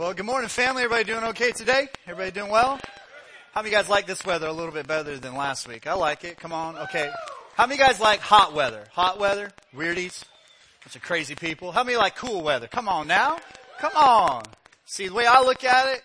Well, 0.00 0.14
good 0.14 0.24
morning, 0.24 0.48
family. 0.48 0.82
Everybody 0.82 1.12
doing 1.12 1.24
okay 1.24 1.52
today? 1.52 1.86
Everybody 2.06 2.30
doing 2.30 2.50
well? 2.50 2.80
How 3.52 3.60
many 3.60 3.70
guys 3.70 3.90
like 3.90 4.06
this 4.06 4.24
weather 4.24 4.46
a 4.46 4.52
little 4.52 4.72
bit 4.72 4.86
better 4.86 5.18
than 5.18 5.34
last 5.34 5.68
week? 5.68 5.86
I 5.86 5.92
like 5.92 6.24
it. 6.24 6.38
Come 6.38 6.54
on. 6.54 6.78
Okay. 6.78 7.10
How 7.54 7.66
many 7.66 7.78
guys 7.78 8.00
like 8.00 8.20
hot 8.20 8.54
weather? 8.54 8.86
Hot 8.92 9.18
weather? 9.18 9.50
Weirdies? 9.76 10.24
Bunch 10.82 10.96
of 10.96 11.02
crazy 11.02 11.34
people. 11.34 11.70
How 11.70 11.84
many 11.84 11.98
like 11.98 12.16
cool 12.16 12.40
weather? 12.40 12.66
Come 12.66 12.88
on 12.88 13.08
now. 13.08 13.40
Come 13.78 13.92
on. 13.94 14.44
See, 14.86 15.08
the 15.08 15.12
way 15.12 15.26
I 15.26 15.42
look 15.42 15.64
at 15.64 15.94
it, 15.94 16.02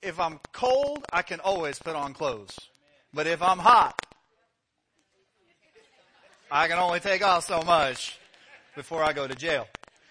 if 0.00 0.20
I'm 0.20 0.38
cold, 0.52 1.04
I 1.12 1.22
can 1.22 1.40
always 1.40 1.80
put 1.80 1.96
on 1.96 2.14
clothes. 2.14 2.56
But 3.12 3.26
if 3.26 3.42
I'm 3.42 3.58
hot, 3.58 4.00
I 6.48 6.68
can 6.68 6.78
only 6.78 7.00
take 7.00 7.26
off 7.26 7.44
so 7.44 7.60
much 7.62 8.20
before 8.76 9.02
I 9.02 9.12
go 9.12 9.26
to 9.26 9.34
jail. 9.34 9.66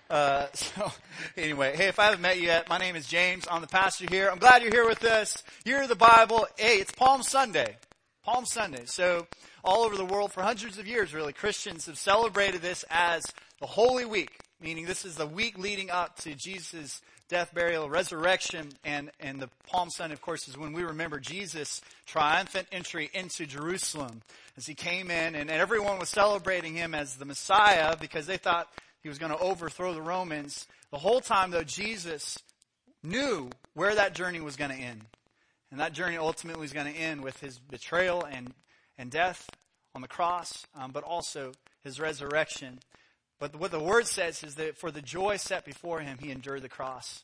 Uh, 0.10 0.48
so 0.54 0.92
anyway, 1.38 1.76
hey, 1.76 1.88
if 1.88 2.00
I 2.00 2.06
haven't 2.06 2.22
met 2.22 2.38
you 2.38 2.44
yet, 2.44 2.70
my 2.70 2.78
name 2.78 2.96
is 2.96 3.08
James. 3.08 3.46
I'm 3.50 3.62
the 3.62 3.68
pastor 3.68 4.06
here. 4.10 4.30
I'm 4.30 4.40
glad 4.40 4.62
you're 4.62 4.72
here 4.72 4.88
with 4.88 5.04
us. 5.04 5.44
You're 5.66 5.88
the 5.88 5.96
Bible. 5.96 6.48
Hey, 6.58 6.78
it's 6.78 6.92
Palm 6.92 7.24
Sunday. 7.24 7.78
Palm 8.24 8.46
Sunday. 8.46 8.86
So 8.86 9.28
all 9.64 9.84
over 9.84 9.96
the 9.96 10.06
world 10.06 10.32
for 10.32 10.42
hundreds 10.42 10.78
of 10.78 10.88
years, 10.88 11.14
really, 11.14 11.34
Christians 11.34 11.86
have 11.86 11.98
celebrated 11.98 12.62
this 12.62 12.86
as 12.90 13.26
the 13.60 13.68
Holy 13.68 14.06
Week, 14.06 14.40
meaning 14.62 14.86
this 14.86 15.06
is 15.06 15.16
the 15.16 15.28
week 15.28 15.58
leading 15.58 15.90
up 15.90 16.18
to 16.20 16.36
Jesus' 16.36 17.02
death, 17.28 17.54
burial, 17.54 17.90
resurrection, 17.90 18.70
and, 18.84 19.10
and 19.20 19.40
the 19.40 19.50
Palm 19.68 19.90
Sunday, 19.90 20.14
of 20.14 20.22
course, 20.22 20.48
is 20.48 20.58
when 20.58 20.74
we 20.74 20.84
remember 20.84 21.20
Jesus' 21.20 21.82
triumphant 22.06 22.68
entry 22.72 23.10
into 23.14 23.48
Jerusalem 23.48 24.22
as 24.58 24.68
he 24.68 24.76
came 24.76 25.10
in, 25.10 25.34
and 25.34 25.50
everyone 25.50 25.98
was 25.98 26.10
celebrating 26.10 26.76
him 26.76 26.94
as 26.94 27.16
the 27.16 27.26
Messiah 27.26 27.96
because 28.00 28.28
they 28.28 28.38
thought 28.38 28.68
he 29.06 29.10
was 29.10 29.20
going 29.20 29.32
to 29.32 29.38
overthrow 29.38 29.94
the 29.94 30.02
Romans. 30.02 30.66
The 30.90 30.98
whole 30.98 31.22
time, 31.22 31.52
though, 31.52 31.64
Jesus 31.64 32.40
knew 33.04 33.52
where 33.76 33.94
that 33.94 34.16
journey 34.16 34.42
was 34.42 34.56
going 34.56 34.72
to 34.72 34.76
end. 34.76 35.04
And 35.70 35.80
that 35.80 35.94
journey 35.94 36.18
ultimately 36.18 36.60
was 36.60 36.74
going 36.74 36.92
to 36.92 37.00
end 37.00 37.24
with 37.24 37.40
his 37.40 37.60
betrayal 37.60 38.24
and, 38.24 38.52
and 38.98 39.12
death 39.12 39.48
on 39.94 40.02
the 40.02 40.08
cross, 40.08 40.66
um, 40.74 40.90
but 40.90 41.04
also 41.04 41.52
his 41.84 42.00
resurrection. 42.00 42.80
But 43.40 43.56
what 43.56 43.70
the 43.70 43.80
word 43.80 44.08
says 44.08 44.44
is 44.44 44.56
that 44.56 44.76
for 44.76 44.90
the 44.90 45.04
joy 45.04 45.38
set 45.38 45.66
before 45.66 46.00
him, 46.00 46.18
he 46.20 46.32
endured 46.32 46.64
the 46.64 46.68
cross. 46.68 47.24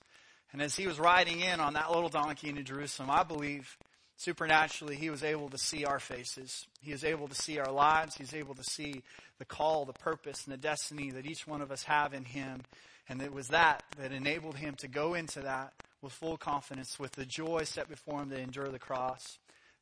And 0.54 0.62
as 0.62 0.76
he 0.76 0.86
was 0.86 1.00
riding 1.00 1.40
in 1.40 1.60
on 1.60 1.73
that 1.73 1.90
little 1.90 2.10
donkey 2.10 2.50
into 2.50 2.62
Jerusalem, 2.62 3.10
I 3.10 3.23
believe 3.23 3.76
supernaturally 4.22 4.95
he 4.95 5.09
was 5.09 5.23
able 5.23 5.50
to 5.50 5.58
see 5.58 5.83
our 5.83 6.00
faces. 6.00 6.67
He 6.80 6.91
was 6.91 7.03
able 7.03 7.27
to 7.27 7.33
see 7.33 7.58
our 7.58 7.72
lives. 7.72 8.16
He 8.16 8.23
was 8.23 8.36
able 8.36 8.53
to 8.53 8.64
see 8.64 9.02
the 9.39 9.45
call, 9.45 9.86
the 9.86 9.94
purpose, 9.94 10.45
and 10.45 10.53
the 10.53 10.58
destiny 10.58 11.09
that 11.09 11.25
each 11.25 11.47
one 11.47 11.61
of 11.61 11.72
us 11.72 11.83
have 11.83 12.14
in 12.14 12.23
him. 12.23 12.61
And 13.09 13.19
it 13.22 13.33
was 13.33 13.47
that 13.47 13.83
that 13.97 14.11
enabled 14.11 14.58
him 14.58 14.75
to 14.75 14.88
go 14.88 15.16
into 15.16 15.42
that 15.42 15.73
with 16.03 16.14
full 16.14 16.38
confidence, 16.38 16.99
with 16.99 17.14
the 17.14 17.25
joy 17.25 17.64
set 17.64 17.89
before 17.89 18.22
him 18.22 18.30
to 18.30 18.39
endure 18.39 18.69
the 18.69 18.80
cross. 18.80 19.39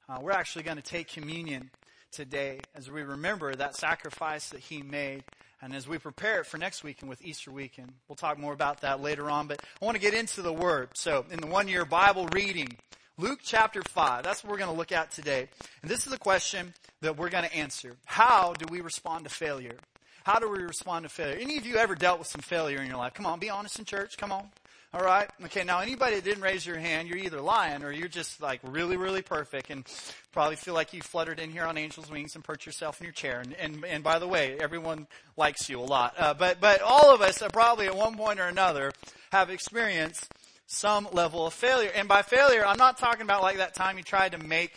Uh, 0.07 0.19
we're 0.21 0.31
actually 0.31 0.63
going 0.63 0.77
to 0.77 0.83
take 0.83 1.09
communion 1.09 1.69
today 2.11 2.59
as 2.75 2.89
we 2.89 3.03
remember 3.03 3.53
that 3.53 3.75
sacrifice 3.75 4.49
that 4.49 4.61
he 4.61 4.81
made 4.81 5.23
and 5.61 5.75
as 5.75 5.85
we 5.85 5.97
prepare 5.97 6.39
it 6.39 6.45
for 6.45 6.57
next 6.57 6.83
weekend 6.83 7.09
with 7.09 7.23
Easter 7.23 7.51
weekend. 7.51 7.91
We'll 8.07 8.15
talk 8.15 8.39
more 8.39 8.53
about 8.53 8.81
that 8.81 9.01
later 9.01 9.29
on, 9.29 9.47
but 9.47 9.61
I 9.81 9.85
want 9.85 9.95
to 9.95 10.01
get 10.01 10.13
into 10.13 10.41
the 10.41 10.53
Word. 10.53 10.89
So, 10.93 11.25
in 11.29 11.41
the 11.41 11.47
one 11.47 11.67
year 11.67 11.83
Bible 11.83 12.27
reading, 12.27 12.77
Luke 13.19 13.41
chapter 13.43 13.81
5. 13.81 14.23
That's 14.23 14.45
what 14.45 14.51
we're 14.51 14.59
going 14.59 14.71
to 14.71 14.77
look 14.77 14.93
at 14.93 15.11
today. 15.11 15.49
And 15.81 15.91
this 15.91 16.05
is 16.05 16.11
the 16.13 16.17
question 16.17 16.73
that 17.01 17.17
we're 17.17 17.29
going 17.29 17.43
to 17.43 17.53
answer. 17.53 17.97
How 18.05 18.53
do 18.53 18.65
we 18.71 18.79
respond 18.79 19.25
to 19.25 19.29
failure? 19.29 19.75
How 20.23 20.39
do 20.39 20.49
we 20.49 20.59
respond 20.59 21.03
to 21.03 21.09
failure? 21.09 21.37
Any 21.37 21.57
of 21.57 21.65
you 21.65 21.75
ever 21.75 21.95
dealt 21.95 22.19
with 22.19 22.29
some 22.29 22.39
failure 22.39 22.79
in 22.79 22.87
your 22.87 22.95
life? 22.95 23.13
Come 23.13 23.25
on, 23.25 23.37
be 23.37 23.49
honest 23.49 23.77
in 23.77 23.83
church. 23.83 24.17
Come 24.17 24.31
on. 24.31 24.47
All 24.93 25.01
right. 25.01 25.29
Okay. 25.43 25.65
Now, 25.65 25.81
anybody 25.81 26.15
that 26.15 26.23
didn't 26.23 26.41
raise 26.41 26.65
your 26.65 26.77
hand, 26.77 27.09
you're 27.09 27.17
either 27.17 27.41
lying 27.41 27.83
or 27.83 27.91
you're 27.91 28.07
just 28.07 28.41
like 28.41 28.61
really, 28.63 28.95
really 28.95 29.21
perfect 29.21 29.69
and 29.69 29.85
probably 30.31 30.55
feel 30.55 30.73
like 30.73 30.93
you 30.93 31.01
fluttered 31.01 31.41
in 31.41 31.51
here 31.51 31.65
on 31.65 31.77
angel's 31.77 32.09
wings 32.09 32.35
and 32.35 32.43
perched 32.43 32.65
yourself 32.65 33.01
in 33.01 33.03
your 33.03 33.13
chair. 33.13 33.41
And, 33.41 33.53
and, 33.55 33.83
and 33.83 34.01
by 34.01 34.19
the 34.19 34.27
way, 34.27 34.57
everyone 34.61 35.07
likes 35.35 35.67
you 35.67 35.81
a 35.81 35.83
lot. 35.83 36.15
Uh, 36.17 36.33
but, 36.33 36.61
but 36.61 36.81
all 36.81 37.13
of 37.13 37.21
us 37.21 37.43
probably 37.51 37.87
at 37.87 37.97
one 37.97 38.15
point 38.15 38.39
or 38.39 38.47
another 38.47 38.93
have 39.33 39.49
experienced 39.49 40.33
some 40.69 41.07
level 41.11 41.47
of 41.47 41.53
failure. 41.53 41.89
And 41.95 42.07
by 42.07 42.21
failure, 42.21 42.63
I'm 42.65 42.77
not 42.77 42.99
talking 42.99 43.23
about 43.23 43.41
like 43.41 43.57
that 43.57 43.73
time 43.73 43.97
you 43.97 44.03
tried 44.03 44.33
to 44.33 44.37
make 44.37 44.71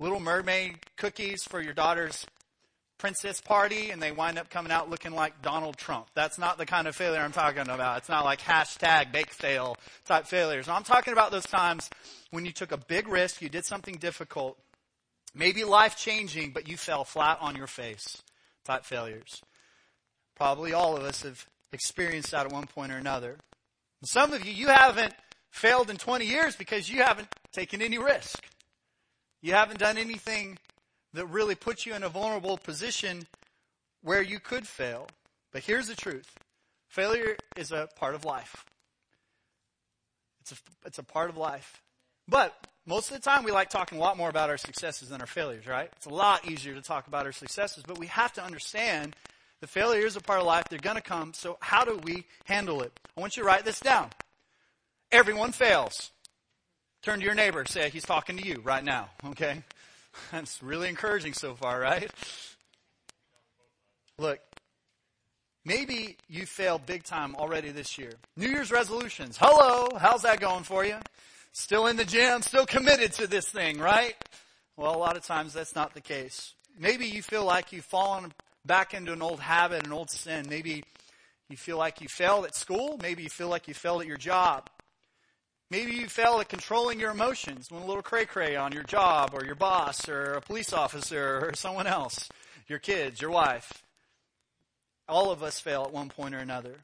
Little 0.00 0.18
Mermaid 0.18 0.78
cookies 0.96 1.44
for 1.44 1.60
your 1.60 1.74
daughter's 1.74 2.24
princess 2.98 3.42
party 3.42 3.90
and 3.90 4.00
they 4.00 4.10
wind 4.10 4.38
up 4.38 4.48
coming 4.48 4.72
out 4.72 4.88
looking 4.88 5.12
like 5.12 5.42
Donald 5.42 5.76
Trump. 5.76 6.06
That's 6.14 6.38
not 6.38 6.56
the 6.56 6.64
kind 6.64 6.88
of 6.88 6.96
failure 6.96 7.20
I'm 7.20 7.32
talking 7.32 7.68
about. 7.68 7.98
It's 7.98 8.08
not 8.08 8.24
like 8.24 8.40
hashtag 8.40 9.12
bake 9.12 9.30
fail 9.30 9.76
type 10.06 10.26
failures. 10.26 10.68
No, 10.68 10.72
I'm 10.72 10.84
talking 10.84 11.12
about 11.12 11.32
those 11.32 11.44
times 11.44 11.90
when 12.30 12.46
you 12.46 12.52
took 12.52 12.72
a 12.72 12.78
big 12.78 13.06
risk, 13.06 13.42
you 13.42 13.50
did 13.50 13.66
something 13.66 13.96
difficult, 13.96 14.58
maybe 15.34 15.64
life 15.64 15.98
changing, 15.98 16.52
but 16.52 16.66
you 16.66 16.78
fell 16.78 17.04
flat 17.04 17.36
on 17.42 17.56
your 17.56 17.66
face 17.66 18.22
type 18.64 18.86
failures. 18.86 19.42
Probably 20.34 20.72
all 20.72 20.96
of 20.96 21.02
us 21.02 21.22
have 21.24 21.44
experienced 21.74 22.30
that 22.30 22.46
at 22.46 22.52
one 22.52 22.66
point 22.66 22.90
or 22.90 22.96
another. 22.96 23.36
Some 24.02 24.32
of 24.32 24.44
you, 24.44 24.52
you 24.52 24.68
haven't 24.68 25.14
failed 25.56 25.88
in 25.88 25.96
20 25.96 26.26
years 26.26 26.54
because 26.54 26.90
you 26.90 27.02
haven't 27.02 27.28
taken 27.52 27.80
any 27.80 27.98
risk. 27.98 28.44
You 29.40 29.54
haven't 29.54 29.80
done 29.80 29.96
anything 29.96 30.58
that 31.14 31.26
really 31.26 31.54
puts 31.54 31.86
you 31.86 31.94
in 31.94 32.02
a 32.02 32.08
vulnerable 32.08 32.58
position 32.58 33.26
where 34.02 34.22
you 34.22 34.38
could 34.38 34.66
fail. 34.66 35.08
But 35.52 35.62
here's 35.62 35.88
the 35.88 35.94
truth 35.94 36.30
failure 36.88 37.36
is 37.56 37.72
a 37.72 37.88
part 37.96 38.14
of 38.14 38.24
life. 38.24 38.64
It's 40.42 40.52
a, 40.52 40.56
it's 40.84 40.98
a 40.98 41.02
part 41.02 41.30
of 41.30 41.36
life. 41.36 41.82
But 42.28 42.54
most 42.86 43.10
of 43.10 43.16
the 43.16 43.22
time, 43.22 43.42
we 43.42 43.50
like 43.50 43.70
talking 43.70 43.98
a 43.98 44.00
lot 44.00 44.16
more 44.16 44.28
about 44.28 44.50
our 44.50 44.58
successes 44.58 45.08
than 45.08 45.20
our 45.20 45.26
failures, 45.26 45.66
right? 45.66 45.88
It's 45.96 46.06
a 46.06 46.10
lot 46.10 46.48
easier 46.48 46.74
to 46.74 46.82
talk 46.82 47.06
about 47.08 47.24
our 47.24 47.32
successes, 47.32 47.82
but 47.86 47.98
we 47.98 48.06
have 48.08 48.32
to 48.34 48.44
understand 48.44 49.16
the 49.60 49.66
failure 49.66 50.06
is 50.06 50.16
a 50.16 50.20
part 50.20 50.40
of 50.40 50.46
life. 50.46 50.64
They're 50.68 50.78
going 50.78 50.96
to 50.96 51.02
come. 51.02 51.32
So, 51.32 51.56
how 51.60 51.84
do 51.84 51.98
we 52.04 52.26
handle 52.44 52.82
it? 52.82 52.92
I 53.16 53.20
want 53.20 53.36
you 53.36 53.42
to 53.42 53.46
write 53.46 53.64
this 53.64 53.80
down. 53.80 54.10
Everyone 55.16 55.50
fails. 55.50 56.10
Turn 57.00 57.20
to 57.20 57.24
your 57.24 57.34
neighbor. 57.34 57.64
Say, 57.64 57.88
he's 57.88 58.04
talking 58.04 58.36
to 58.36 58.46
you 58.46 58.60
right 58.62 58.84
now. 58.84 59.08
Okay? 59.24 59.62
That's 60.30 60.62
really 60.62 60.90
encouraging 60.90 61.32
so 61.32 61.54
far, 61.54 61.80
right? 61.80 62.10
Look, 64.18 64.40
maybe 65.64 66.18
you 66.28 66.44
failed 66.44 66.84
big 66.84 67.02
time 67.02 67.34
already 67.34 67.70
this 67.70 67.96
year. 67.96 68.12
New 68.36 68.50
Year's 68.50 68.70
resolutions. 68.70 69.38
Hello. 69.40 69.88
How's 69.98 70.20
that 70.20 70.38
going 70.38 70.64
for 70.64 70.84
you? 70.84 70.96
Still 71.52 71.86
in 71.86 71.96
the 71.96 72.04
gym, 72.04 72.42
still 72.42 72.66
committed 72.66 73.12
to 73.12 73.26
this 73.26 73.48
thing, 73.48 73.78
right? 73.78 74.16
Well, 74.76 74.94
a 74.94 74.98
lot 74.98 75.16
of 75.16 75.24
times 75.24 75.54
that's 75.54 75.74
not 75.74 75.94
the 75.94 76.02
case. 76.02 76.52
Maybe 76.78 77.06
you 77.06 77.22
feel 77.22 77.46
like 77.46 77.72
you've 77.72 77.86
fallen 77.86 78.34
back 78.66 78.92
into 78.92 79.14
an 79.14 79.22
old 79.22 79.40
habit, 79.40 79.86
an 79.86 79.94
old 79.94 80.10
sin. 80.10 80.44
Maybe 80.50 80.84
you 81.48 81.56
feel 81.56 81.78
like 81.78 82.02
you 82.02 82.08
failed 82.08 82.44
at 82.44 82.54
school. 82.54 82.98
Maybe 83.00 83.22
you 83.22 83.30
feel 83.30 83.48
like 83.48 83.66
you 83.66 83.72
failed 83.72 84.02
at 84.02 84.06
your 84.06 84.18
job. 84.18 84.68
Maybe 85.68 85.94
you 85.94 86.06
fail 86.08 86.38
at 86.38 86.48
controlling 86.48 87.00
your 87.00 87.10
emotions, 87.10 87.72
went 87.72 87.84
a 87.84 87.88
little 87.88 88.02
cray 88.02 88.24
cray 88.24 88.54
on 88.54 88.70
your 88.70 88.84
job 88.84 89.30
or 89.32 89.44
your 89.44 89.56
boss 89.56 90.08
or 90.08 90.34
a 90.34 90.40
police 90.40 90.72
officer 90.72 91.40
or 91.42 91.54
someone 91.54 91.88
else, 91.88 92.28
your 92.68 92.78
kids, 92.78 93.20
your 93.20 93.30
wife. 93.30 93.82
All 95.08 95.32
of 95.32 95.42
us 95.42 95.58
fail 95.58 95.82
at 95.82 95.92
one 95.92 96.08
point 96.08 96.34
or 96.34 96.38
another. 96.38 96.74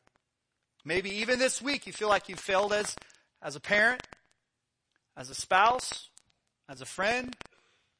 Maybe 0.84 1.10
even 1.18 1.38
this 1.38 1.62
week 1.62 1.86
you 1.86 1.92
feel 1.92 2.08
like 2.08 2.28
you 2.28 2.34
failed 2.34 2.72
as, 2.72 2.96
as 3.40 3.54
a 3.54 3.60
parent, 3.60 4.02
as 5.16 5.30
a 5.30 5.34
spouse, 5.34 6.08
as 6.68 6.80
a 6.80 6.86
friend, 6.86 7.36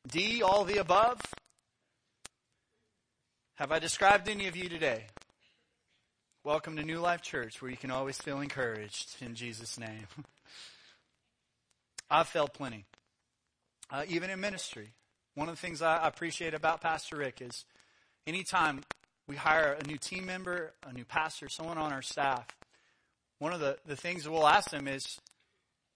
D, 0.08 0.42
all 0.42 0.64
the 0.64 0.78
above. 0.78 1.20
Have 3.54 3.70
I 3.70 3.78
described 3.78 4.28
any 4.28 4.48
of 4.48 4.56
you 4.56 4.68
today? 4.68 5.06
Welcome 6.42 6.74
to 6.74 6.82
New 6.82 6.98
Life 6.98 7.22
Church, 7.22 7.62
where 7.62 7.70
you 7.70 7.76
can 7.76 7.92
always 7.92 8.18
feel 8.18 8.40
encouraged 8.40 9.14
in 9.20 9.36
Jesus' 9.36 9.78
name. 9.78 10.08
I've 12.12 12.28
failed 12.28 12.52
plenty, 12.52 12.84
uh, 13.90 14.04
even 14.06 14.28
in 14.28 14.38
ministry. 14.38 14.92
One 15.34 15.48
of 15.48 15.54
the 15.54 15.60
things 15.60 15.80
I 15.80 16.06
appreciate 16.06 16.52
about 16.52 16.82
Pastor 16.82 17.16
Rick 17.16 17.40
is 17.40 17.64
anytime 18.26 18.82
we 19.26 19.36
hire 19.36 19.72
a 19.72 19.86
new 19.86 19.96
team 19.96 20.26
member, 20.26 20.74
a 20.86 20.92
new 20.92 21.06
pastor, 21.06 21.48
someone 21.48 21.78
on 21.78 21.90
our 21.90 22.02
staff, 22.02 22.46
one 23.38 23.54
of 23.54 23.60
the, 23.60 23.78
the 23.86 23.96
things 23.96 24.28
we'll 24.28 24.46
ask 24.46 24.70
them 24.70 24.86
is, 24.86 25.18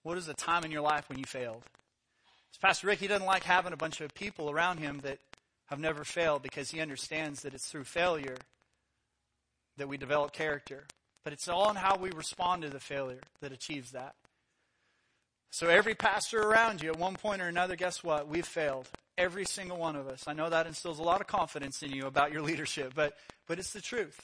what 0.01 0.17
is 0.17 0.25
the 0.25 0.33
time 0.33 0.65
in 0.65 0.71
your 0.71 0.81
life 0.81 1.07
when 1.07 1.19
you 1.19 1.25
failed? 1.25 1.61
As 2.51 2.57
Pastor 2.57 2.87
Rick, 2.87 2.97
he 2.97 3.07
doesn't 3.07 3.27
like 3.27 3.43
having 3.43 3.71
a 3.71 3.77
bunch 3.77 4.01
of 4.01 4.11
people 4.15 4.49
around 4.49 4.79
him 4.79 5.01
that 5.03 5.19
have 5.67 5.79
never 5.79 6.03
failed 6.03 6.41
because 6.41 6.71
he 6.71 6.81
understands 6.81 7.43
that 7.43 7.53
it's 7.53 7.67
through 7.67 7.83
failure 7.83 8.37
that 9.77 9.87
we 9.87 9.97
develop 9.97 10.33
character. 10.33 10.85
But 11.23 11.33
it's 11.33 11.47
all 11.47 11.69
in 11.69 11.75
how 11.75 11.95
we 11.95 12.09
respond 12.09 12.63
to 12.63 12.69
the 12.69 12.79
failure 12.79 13.21
that 13.39 13.51
achieves 13.51 13.91
that. 13.91 14.15
So 15.49 15.67
every 15.67 15.95
pastor 15.95 16.39
around 16.39 16.81
you 16.81 16.89
at 16.89 16.99
one 16.99 17.15
point 17.15 17.41
or 17.41 17.47
another, 17.47 17.75
guess 17.75 18.03
what? 18.03 18.27
We've 18.27 18.45
failed. 18.45 18.89
Every 19.17 19.45
single 19.45 19.77
one 19.77 19.95
of 19.95 20.07
us. 20.07 20.25
I 20.27 20.33
know 20.33 20.49
that 20.49 20.67
instills 20.67 20.99
a 20.99 21.03
lot 21.03 21.21
of 21.21 21.27
confidence 21.27 21.81
in 21.81 21.91
you 21.91 22.05
about 22.05 22.31
your 22.31 22.41
leadership, 22.41 22.93
but, 22.95 23.17
but 23.47 23.57
it's 23.57 23.73
the 23.73 23.81
truth. 23.81 24.19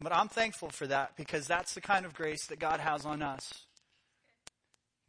But 0.00 0.14
I'm 0.14 0.28
thankful 0.28 0.70
for 0.70 0.86
that 0.86 1.16
because 1.16 1.46
that's 1.46 1.74
the 1.74 1.80
kind 1.80 2.04
of 2.04 2.14
grace 2.14 2.46
that 2.46 2.58
God 2.58 2.80
has 2.80 3.04
on 3.04 3.22
us. 3.22 3.52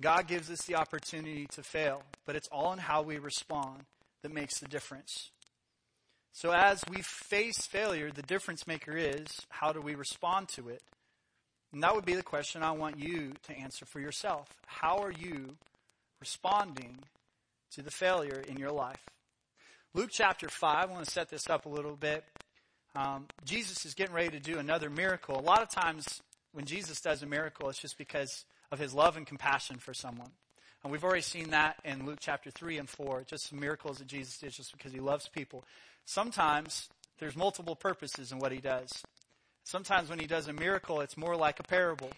God 0.01 0.27
gives 0.27 0.49
us 0.49 0.63
the 0.63 0.75
opportunity 0.75 1.47
to 1.51 1.63
fail, 1.63 2.03
but 2.25 2.35
it's 2.35 2.47
all 2.47 2.73
in 2.73 2.79
how 2.79 3.01
we 3.01 3.17
respond 3.19 3.83
that 4.23 4.33
makes 4.33 4.59
the 4.59 4.67
difference. 4.67 5.31
So 6.33 6.51
as 6.51 6.83
we 6.89 7.01
face 7.01 7.65
failure, 7.67 8.09
the 8.11 8.21
difference 8.21 8.65
maker 8.65 8.95
is 8.95 9.27
how 9.49 9.73
do 9.73 9.81
we 9.81 9.95
respond 9.95 10.47
to 10.49 10.69
it? 10.69 10.81
And 11.73 11.83
that 11.83 11.95
would 11.95 12.05
be 12.05 12.15
the 12.15 12.23
question 12.23 12.63
I 12.63 12.71
want 12.71 12.99
you 12.99 13.33
to 13.43 13.57
answer 13.57 13.85
for 13.85 13.99
yourself. 13.99 14.49
How 14.67 14.97
are 14.97 15.11
you 15.11 15.55
responding 16.19 16.99
to 17.71 17.81
the 17.81 17.91
failure 17.91 18.43
in 18.47 18.57
your 18.57 18.71
life? 18.71 18.99
Luke 19.93 20.09
chapter 20.11 20.49
5, 20.49 20.89
I 20.89 20.91
want 20.91 21.05
to 21.05 21.11
set 21.11 21.29
this 21.29 21.49
up 21.49 21.65
a 21.65 21.69
little 21.69 21.95
bit. 21.95 22.25
Um, 22.95 23.27
Jesus 23.45 23.85
is 23.85 23.93
getting 23.93 24.13
ready 24.13 24.29
to 24.29 24.39
do 24.39 24.59
another 24.59 24.89
miracle. 24.89 25.39
A 25.39 25.41
lot 25.41 25.61
of 25.61 25.69
times 25.69 26.21
when 26.53 26.65
Jesus 26.65 26.99
does 26.99 27.23
a 27.23 27.25
miracle, 27.25 27.69
it's 27.69 27.79
just 27.79 27.97
because 27.97 28.45
of 28.71 28.79
his 28.79 28.93
love 28.93 29.15
and 29.15 29.25
compassion 29.25 29.77
for 29.77 29.93
someone. 29.93 30.31
And 30.83 30.91
we've 30.91 31.03
already 31.03 31.21
seen 31.21 31.51
that 31.51 31.75
in 31.85 32.05
Luke 32.05 32.19
chapter 32.19 32.49
3 32.51 32.79
and 32.79 32.89
4, 32.89 33.23
just 33.27 33.49
some 33.49 33.59
miracles 33.59 33.99
that 33.99 34.07
Jesus 34.07 34.37
did 34.37 34.51
just 34.51 34.71
because 34.71 34.91
he 34.91 34.99
loves 34.99 35.27
people. 35.27 35.63
Sometimes 36.05 36.89
there's 37.19 37.35
multiple 37.35 37.75
purposes 37.75 38.31
in 38.31 38.39
what 38.39 38.51
he 38.51 38.57
does. 38.57 39.03
Sometimes 39.63 40.09
when 40.09 40.19
he 40.19 40.27
does 40.27 40.47
a 40.47 40.53
miracle, 40.53 41.01
it's 41.01 41.17
more 41.17 41.35
like 41.35 41.59
a 41.59 41.63
parable. 41.63 42.09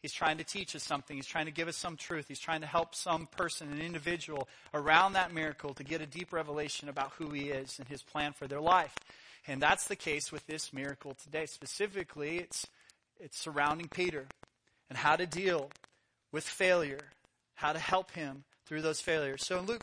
He's 0.00 0.12
trying 0.12 0.38
to 0.38 0.44
teach 0.44 0.76
us 0.76 0.82
something. 0.84 1.16
He's 1.16 1.26
trying 1.26 1.46
to 1.46 1.52
give 1.52 1.66
us 1.66 1.76
some 1.76 1.96
truth. 1.96 2.26
He's 2.28 2.38
trying 2.38 2.60
to 2.60 2.66
help 2.66 2.94
some 2.94 3.26
person, 3.26 3.72
an 3.72 3.80
individual, 3.80 4.48
around 4.72 5.14
that 5.14 5.34
miracle 5.34 5.74
to 5.74 5.82
get 5.82 6.00
a 6.00 6.06
deep 6.06 6.32
revelation 6.32 6.88
about 6.88 7.12
who 7.18 7.30
he 7.30 7.50
is 7.50 7.78
and 7.78 7.88
his 7.88 8.02
plan 8.02 8.32
for 8.32 8.46
their 8.46 8.60
life. 8.60 8.94
And 9.46 9.60
that's 9.60 9.88
the 9.88 9.96
case 9.96 10.30
with 10.30 10.46
this 10.46 10.72
miracle 10.72 11.14
today. 11.14 11.46
Specifically, 11.46 12.38
it's, 12.38 12.66
it's 13.18 13.38
surrounding 13.38 13.88
Peter 13.88 14.26
and 14.88 14.96
how 14.98 15.16
to 15.16 15.26
deal 15.26 15.70
with 16.30 16.44
failure, 16.44 17.10
how 17.54 17.72
to 17.72 17.78
help 17.78 18.12
him 18.12 18.44
through 18.66 18.82
those 18.82 19.00
failures. 19.00 19.44
So 19.44 19.58
in 19.58 19.66
Luke 19.66 19.82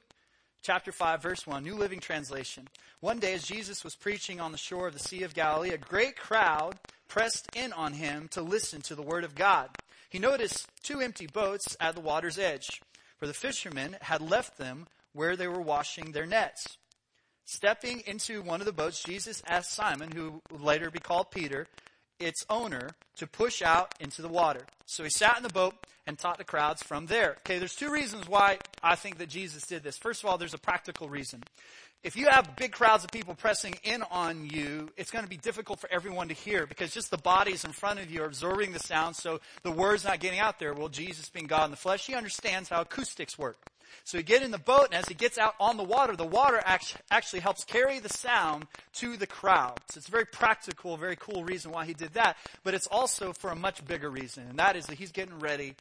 chapter 0.65 0.91
5, 0.91 1.21
verse 1.21 1.45
1, 1.45 1.63
New 1.63 1.75
Living 1.75 1.99
Translation. 1.99 2.67
One 2.99 3.19
day, 3.19 3.35
as 3.35 3.43
Jesus 3.43 3.83
was 3.83 3.93
preaching 3.93 4.39
on 4.39 4.51
the 4.51 4.57
shore 4.57 4.87
of 4.87 4.93
the 4.93 4.99
Sea 4.99 5.21
of 5.21 5.35
Galilee, 5.35 5.69
a 5.69 5.77
great 5.77 6.17
crowd 6.17 6.79
pressed 7.07 7.47
in 7.55 7.71
on 7.71 7.93
him 7.93 8.27
to 8.29 8.41
listen 8.41 8.81
to 8.81 8.95
the 8.95 9.03
word 9.03 9.23
of 9.23 9.35
God. 9.35 9.69
He 10.09 10.17
noticed 10.17 10.67
two 10.81 11.01
empty 11.01 11.27
boats 11.27 11.77
at 11.79 11.93
the 11.93 12.01
water's 12.01 12.39
edge, 12.39 12.81
for 13.19 13.27
the 13.27 13.33
fishermen 13.33 13.95
had 14.01 14.21
left 14.21 14.57
them 14.57 14.87
where 15.13 15.35
they 15.35 15.47
were 15.47 15.61
washing 15.61 16.13
their 16.13 16.25
nets. 16.25 16.79
Stepping 17.45 18.01
into 18.07 18.41
one 18.41 18.59
of 18.59 18.65
the 18.65 18.73
boats, 18.73 19.03
Jesus 19.03 19.43
asked 19.45 19.71
Simon, 19.71 20.09
who 20.13 20.41
would 20.51 20.61
later 20.61 20.89
be 20.89 20.97
called 20.97 21.29
Peter, 21.29 21.67
its 22.19 22.45
owner, 22.49 22.91
to 23.17 23.27
push 23.27 23.61
out 23.61 23.93
into 23.99 24.21
the 24.21 24.27
water. 24.27 24.61
So 24.85 25.03
he 25.03 25.09
sat 25.09 25.37
in 25.37 25.43
the 25.43 25.49
boat 25.49 25.75
and 26.07 26.17
taught 26.17 26.37
the 26.37 26.43
crowds 26.43 26.83
from 26.83 27.07
there. 27.07 27.37
Okay, 27.39 27.59
there's 27.59 27.75
two 27.75 27.91
reasons 27.91 28.27
why 28.27 28.59
I 28.83 28.95
think 28.95 29.17
that 29.17 29.29
Jesus 29.29 29.65
did 29.65 29.83
this. 29.83 29.97
First 29.97 30.23
of 30.23 30.29
all, 30.29 30.37
there's 30.37 30.53
a 30.53 30.59
practical 30.59 31.09
reason. 31.09 31.43
If 32.03 32.15
you 32.15 32.27
have 32.27 32.55
big 32.55 32.71
crowds 32.71 33.03
of 33.03 33.09
people 33.09 33.33
pressing 33.33 33.75
in 33.83 34.03
on 34.11 34.47
you, 34.47 34.89
it's 34.95 35.09
going 35.09 35.23
to 35.23 35.29
be 35.29 35.37
difficult 35.37 35.79
for 35.79 35.89
everyone 35.91 36.27
to 36.27 36.35
hear 36.35 36.67
because 36.67 36.93
just 36.93 37.09
the 37.09 37.17
bodies 37.17 37.65
in 37.65 37.71
front 37.71 37.99
of 37.99 38.11
you 38.11 38.21
are 38.21 38.27
absorbing 38.27 38.73
the 38.73 38.79
sound, 38.79 39.15
so 39.15 39.39
the 39.63 39.71
word's 39.71 40.03
not 40.03 40.19
getting 40.19 40.39
out 40.39 40.59
there. 40.59 40.73
Well, 40.75 40.89
Jesus 40.89 41.29
being 41.29 41.47
God 41.47 41.65
in 41.65 41.71
the 41.71 41.77
flesh, 41.77 42.05
he 42.05 42.13
understands 42.13 42.69
how 42.69 42.81
acoustics 42.81 43.39
work. 43.39 43.57
So 44.03 44.17
he 44.17 44.23
get 44.23 44.43
in 44.43 44.51
the 44.51 44.57
boat, 44.57 44.87
and 44.91 44.95
as 44.95 45.07
he 45.07 45.13
gets 45.13 45.37
out 45.37 45.55
on 45.59 45.77
the 45.77 45.83
water, 45.83 46.15
the 46.15 46.25
water 46.25 46.61
actually 46.65 47.39
helps 47.39 47.63
carry 47.63 47.99
the 47.99 48.09
sound 48.09 48.67
to 48.95 49.17
the 49.17 49.27
crowd. 49.27 49.79
So 49.89 49.97
it's 49.97 50.07
a 50.07 50.11
very 50.11 50.25
practical, 50.25 50.97
very 50.97 51.15
cool 51.15 51.43
reason 51.43 51.71
why 51.71 51.85
he 51.85 51.93
did 51.93 52.13
that. 52.13 52.37
But 52.63 52.73
it's 52.73 52.87
also 52.87 53.33
for 53.33 53.49
a 53.49 53.55
much 53.55 53.85
bigger 53.85 54.09
reason, 54.09 54.47
and 54.49 54.59
that 54.59 54.75
is 54.75 54.85
that 54.87 54.97
he's 54.97 55.11
getting 55.11 55.39
ready 55.39 55.75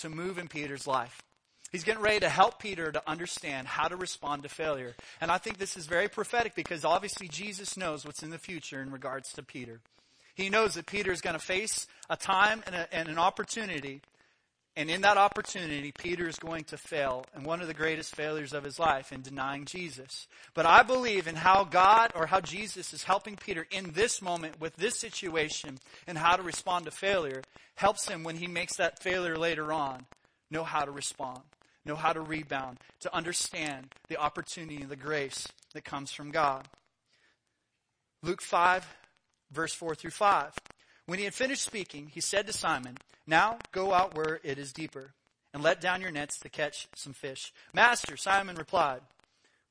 to 0.00 0.08
move 0.08 0.38
in 0.38 0.48
Peter's 0.48 0.86
life. 0.86 1.22
He's 1.70 1.84
getting 1.84 2.02
ready 2.02 2.20
to 2.20 2.28
help 2.28 2.60
Peter 2.60 2.90
to 2.90 3.02
understand 3.06 3.68
how 3.68 3.88
to 3.88 3.96
respond 3.96 4.42
to 4.44 4.48
failure. 4.48 4.94
And 5.20 5.30
I 5.30 5.36
think 5.36 5.58
this 5.58 5.76
is 5.76 5.86
very 5.86 6.08
prophetic 6.08 6.54
because 6.54 6.84
obviously 6.84 7.28
Jesus 7.28 7.76
knows 7.76 8.06
what's 8.06 8.22
in 8.22 8.30
the 8.30 8.38
future 8.38 8.80
in 8.80 8.90
regards 8.90 9.32
to 9.34 9.42
Peter. 9.42 9.80
He 10.34 10.48
knows 10.48 10.74
that 10.74 10.86
Peter 10.86 11.12
is 11.12 11.20
going 11.20 11.34
to 11.34 11.44
face 11.44 11.86
a 12.08 12.16
time 12.16 12.62
and, 12.64 12.74
a, 12.74 12.94
and 12.94 13.08
an 13.08 13.18
opportunity. 13.18 14.00
And 14.78 14.88
in 14.92 15.00
that 15.00 15.16
opportunity, 15.16 15.90
Peter 15.90 16.28
is 16.28 16.38
going 16.38 16.62
to 16.66 16.78
fail 16.78 17.24
and 17.34 17.44
one 17.44 17.60
of 17.60 17.66
the 17.66 17.74
greatest 17.74 18.14
failures 18.14 18.52
of 18.52 18.62
his 18.62 18.78
life 18.78 19.10
in 19.10 19.22
denying 19.22 19.64
Jesus. 19.64 20.28
But 20.54 20.66
I 20.66 20.84
believe 20.84 21.26
in 21.26 21.34
how 21.34 21.64
God 21.64 22.12
or 22.14 22.26
how 22.26 22.40
Jesus 22.40 22.94
is 22.94 23.02
helping 23.02 23.34
Peter 23.34 23.66
in 23.72 23.90
this 23.90 24.22
moment 24.22 24.60
with 24.60 24.76
this 24.76 24.96
situation 24.96 25.80
and 26.06 26.16
how 26.16 26.36
to 26.36 26.44
respond 26.44 26.84
to 26.84 26.92
failure 26.92 27.42
helps 27.74 28.06
him 28.06 28.22
when 28.22 28.36
he 28.36 28.46
makes 28.46 28.76
that 28.76 29.02
failure 29.02 29.36
later 29.36 29.72
on 29.72 30.06
know 30.48 30.62
how 30.62 30.84
to 30.84 30.92
respond, 30.92 31.40
know 31.84 31.96
how 31.96 32.12
to 32.12 32.20
rebound, 32.20 32.78
to 33.00 33.12
understand 33.12 33.92
the 34.08 34.16
opportunity 34.16 34.76
and 34.76 34.90
the 34.90 34.94
grace 34.94 35.48
that 35.74 35.84
comes 35.84 36.12
from 36.12 36.30
God. 36.30 36.68
Luke 38.22 38.42
5, 38.42 38.86
verse 39.50 39.74
4 39.74 39.96
through 39.96 40.12
5. 40.12 40.52
When 41.08 41.18
he 41.18 41.24
had 41.24 41.32
finished 41.32 41.62
speaking, 41.62 42.10
he 42.12 42.20
said 42.20 42.46
to 42.48 42.52
Simon, 42.52 42.98
Now 43.26 43.60
go 43.72 43.94
out 43.94 44.14
where 44.14 44.40
it 44.42 44.58
is 44.58 44.74
deeper, 44.74 45.14
and 45.54 45.62
let 45.62 45.80
down 45.80 46.02
your 46.02 46.10
nets 46.10 46.38
to 46.40 46.50
catch 46.50 46.86
some 46.94 47.14
fish. 47.14 47.50
Master, 47.72 48.14
Simon 48.18 48.56
replied, 48.56 49.00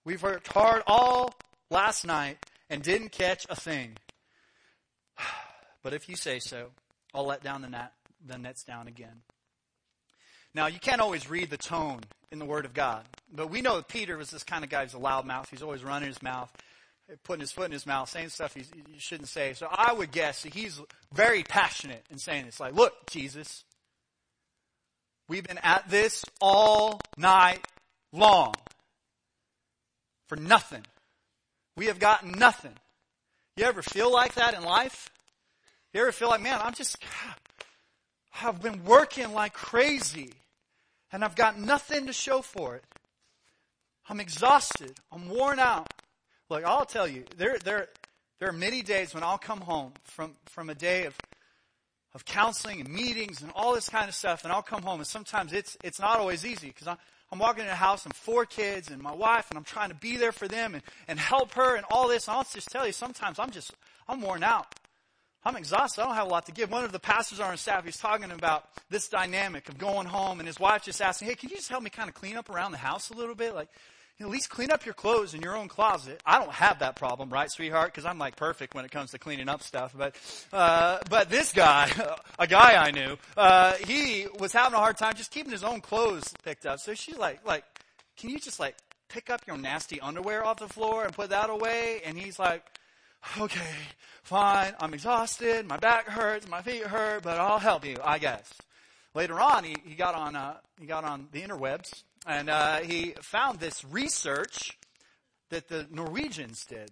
We've 0.04 0.24
worked 0.24 0.52
hard 0.52 0.82
all 0.88 1.36
last 1.70 2.08
night 2.08 2.40
and 2.72 2.82
didn't 2.82 3.12
catch 3.12 3.46
a 3.52 3.56
thing. 3.56 3.98
But 5.84 5.94
if 5.94 6.10
you 6.10 6.16
say 6.16 6.40
so, 6.40 6.72
I'll 7.14 7.28
let 7.28 7.44
down 7.44 7.62
the 7.62 7.70
net 7.70 7.94
the 8.26 8.40
nets 8.40 8.64
down 8.64 8.88
again. 8.88 9.22
Now, 10.56 10.66
you 10.66 10.80
can't 10.80 11.00
always 11.00 11.30
read 11.30 11.52
the 11.52 11.58
tone 11.58 12.02
in 12.32 12.40
the 12.40 12.46
Word 12.46 12.66
of 12.66 12.74
God, 12.74 13.06
but 13.32 13.52
we 13.52 13.62
know 13.62 13.76
that 13.76 13.88
Peter 13.88 14.18
was 14.18 14.32
this 14.32 14.44
kind 14.44 14.64
of 14.64 14.72
guy 14.72 14.84
who's 14.84 14.96
a 14.96 14.98
loud 14.98 15.26
mouth. 15.28 15.50
He's 15.52 15.62
always 15.62 15.84
running 15.84 16.10
his 16.10 16.24
mouth, 16.24 16.52
putting 17.24 17.42
his 17.42 17.52
foot 17.52 17.66
in 17.66 17.72
his 17.72 17.86
mouth, 17.86 18.10
saying 18.10 18.30
stuff 18.30 18.54
he, 18.54 18.64
shouldn't 18.98 19.30
say. 19.30 19.54
So 19.54 19.68
I 19.72 19.94
would 19.94 20.12
guess 20.12 20.44
that 20.44 20.54
he's 20.54 20.82
very 21.14 21.44
passionate 21.44 22.06
in 22.12 22.18
saying 22.18 22.46
this. 22.46 22.60
Like, 22.60 22.74
look, 22.74 23.10
Jesus, 23.10 23.64
we've 25.30 25.44
been 25.44 25.60
at 25.60 25.90
this 25.90 26.26
all 26.42 27.00
night 27.18 27.66
long 28.12 28.54
for 30.28 30.36
nothing. 30.36 30.84
We 31.78 31.86
have 31.86 32.00
gotten 32.00 32.32
nothing. 32.32 32.74
You 33.56 33.66
ever 33.66 33.82
feel 33.82 34.12
like 34.12 34.36
that 34.36 34.54
in 34.54 34.64
life? 34.64 35.10
You 35.94 36.02
ever 36.02 36.12
feel 36.12 36.30
like, 36.30 36.42
man, 36.42 36.60
I'm 36.62 36.74
just, 36.74 36.98
I've 38.44 38.62
been 38.62 38.84
working 38.84 39.34
like 39.34 39.54
crazy 39.54 40.34
and 41.12 41.24
I've 41.24 41.36
got 41.36 41.58
nothing 41.58 42.08
to 42.08 42.14
show 42.14 42.42
for 42.42 42.76
it. 42.76 42.84
I'm 44.10 44.20
exhausted. 44.20 44.94
I'm 45.12 45.30
worn 45.30 45.60
out. 45.60 45.88
Look, 46.50 46.64
I'll 46.64 46.86
tell 46.86 47.08
you, 47.08 47.26
there, 47.36 47.58
there, 47.64 47.90
there 48.40 48.50
are 48.50 48.54
many 48.54 48.82
days 48.82 49.14
when 49.14 49.24
I'll 49.24 49.38
come 49.38 49.60
home 49.60 49.92
from, 50.06 50.36
from 50.46 50.70
a 50.70 50.76
day 50.76 51.06
of, 51.06 51.16
of 52.14 52.24
counseling 52.24 52.80
and 52.80 52.90
meetings 52.90 53.42
and 53.42 53.52
all 53.54 53.74
this 53.74 53.90
kind 53.90 54.08
of 54.08 54.16
stuff, 54.16 54.44
and 54.44 54.54
I'll 54.54 54.62
come 54.62 54.82
home, 54.82 55.00
and 55.00 55.08
sometimes 55.08 55.52
it's, 55.52 55.78
it's 55.84 56.00
not 56.00 56.20
always 56.20 56.46
easy 56.46 56.68
because 56.68 56.88
I'm, 56.88 56.98
I'm 57.32 57.40
walking 57.40 57.64
in 57.64 57.70
a 57.70 57.76
house 57.76 58.06
and 58.06 58.16
four 58.16 58.46
kids 58.46 58.90
and 58.90 59.02
my 59.02 59.14
wife, 59.14 59.48
and 59.50 59.58
I'm 59.58 59.66
trying 59.66 59.90
to 59.90 59.96
be 59.96 60.16
there 60.16 60.32
for 60.32 60.48
them 60.48 60.74
and, 60.74 60.84
and 61.10 61.20
help 61.20 61.54
her 61.56 61.76
and 61.76 61.86
all 61.92 62.08
this. 62.08 62.28
And 62.28 62.38
I'll 62.38 62.46
just 62.46 62.70
tell 62.70 62.86
you, 62.86 62.94
sometimes 62.94 63.40
I'm 63.40 63.52
just, 63.52 63.74
I'm 64.08 64.22
worn 64.22 64.44
out. 64.44 64.74
I'm 65.44 65.58
exhausted. 65.58 66.02
I 66.02 66.06
don't 66.06 66.16
have 66.16 66.28
a 66.28 66.30
lot 66.30 66.46
to 66.46 66.52
give. 66.52 66.72
One 66.72 66.84
of 66.84 66.92
the 66.94 67.00
pastors 67.00 67.40
on 67.40 67.48
our 67.48 67.58
staff, 67.58 67.84
he's 67.86 67.98
talking 67.98 68.32
about 68.32 68.70
this 68.90 69.10
dynamic 69.10 69.68
of 69.70 69.78
going 69.78 70.08
home 70.08 70.40
and 70.40 70.48
his 70.48 70.60
wife 70.60 70.84
just 70.84 71.02
asking, 71.02 71.28
hey, 71.28 71.36
can 71.36 71.50
you 71.50 71.58
just 71.58 71.70
help 71.70 71.84
me 71.84 71.90
kind 71.90 72.08
of 72.10 72.16
clean 72.16 72.38
up 72.38 72.50
around 72.50 72.72
the 72.72 72.78
house 72.78 73.10
a 73.10 73.14
little 73.14 73.36
bit? 73.36 73.54
Like, 73.54 73.70
you 74.18 74.26
know, 74.26 74.32
at 74.32 74.34
least 74.34 74.50
clean 74.50 74.72
up 74.72 74.84
your 74.86 74.96
clothes 74.96 75.34
in 75.34 75.42
your 75.42 75.56
own 75.56 75.68
closet. 75.68 76.22
I 76.26 76.40
don't 76.40 76.52
have 76.52 76.80
that 76.80 76.96
problem, 76.96 77.30
right, 77.30 77.52
sweetheart? 77.52 77.94
Because 77.94 78.06
I'm 78.06 78.18
like 78.18 78.36
perfect 78.36 78.74
when 78.74 78.84
it 78.84 78.92
comes 78.92 79.12
to 79.12 79.20
cleaning 79.20 79.48
up 79.48 79.62
stuff. 79.62 79.94
But, 79.96 80.16
uh, 80.52 81.00
but 81.10 81.30
this 81.30 81.54
guy, 81.54 81.92
a 82.40 82.48
guy 82.48 82.76
I 82.76 82.92
knew, 82.92 83.18
uh, 83.36 83.74
he 83.74 84.28
was 84.40 84.54
having 84.54 84.74
a 84.74 84.78
hard 84.78 84.98
time 84.98 85.14
just 85.16 85.32
keeping 85.32 85.52
his 85.52 85.64
own 85.64 85.82
clothes 85.82 86.34
picked 86.44 86.66
up. 86.66 86.80
So 86.80 86.96
she's 86.96 87.18
like, 87.18 87.46
like, 87.46 87.64
can 88.18 88.32
you 88.32 88.40
just 88.40 88.60
like 88.60 88.76
pick 89.08 89.30
up 89.30 89.42
your 89.46 89.58
nasty 89.58 90.02
underwear 90.02 90.44
off 90.44 90.58
the 90.58 90.68
floor 90.68 91.06
and 91.06 91.14
put 91.14 91.30
that 91.30 91.52
away? 91.52 92.02
And 92.04 92.18
he's 92.18 92.40
like, 92.40 92.66
okay, 93.40 93.76
fine, 94.24 94.74
I'm 94.80 94.96
exhausted, 94.96 95.68
my 95.68 95.78
back 95.78 96.08
hurts, 96.08 96.48
my 96.48 96.64
feet 96.64 96.84
hurt, 96.84 97.22
but 97.22 97.38
I'll 97.38 97.60
help 97.60 97.86
you, 97.86 97.98
I 98.04 98.18
guess. 98.18 98.52
Later 99.14 99.40
on, 99.40 99.64
he, 99.64 99.76
he 99.86 99.96
got 99.96 100.16
on 100.16 100.36
uh, 100.36 100.58
he 100.80 100.86
got 100.86 101.04
on 101.04 101.28
the 101.32 101.42
interwebs 101.42 102.04
and 102.28 102.50
uh, 102.50 102.78
he 102.80 103.14
found 103.22 103.60
this 103.60 103.86
research 103.86 104.78
that 105.50 105.70
the 105.70 105.88
Norwegians 105.90 106.66
did. 106.66 106.92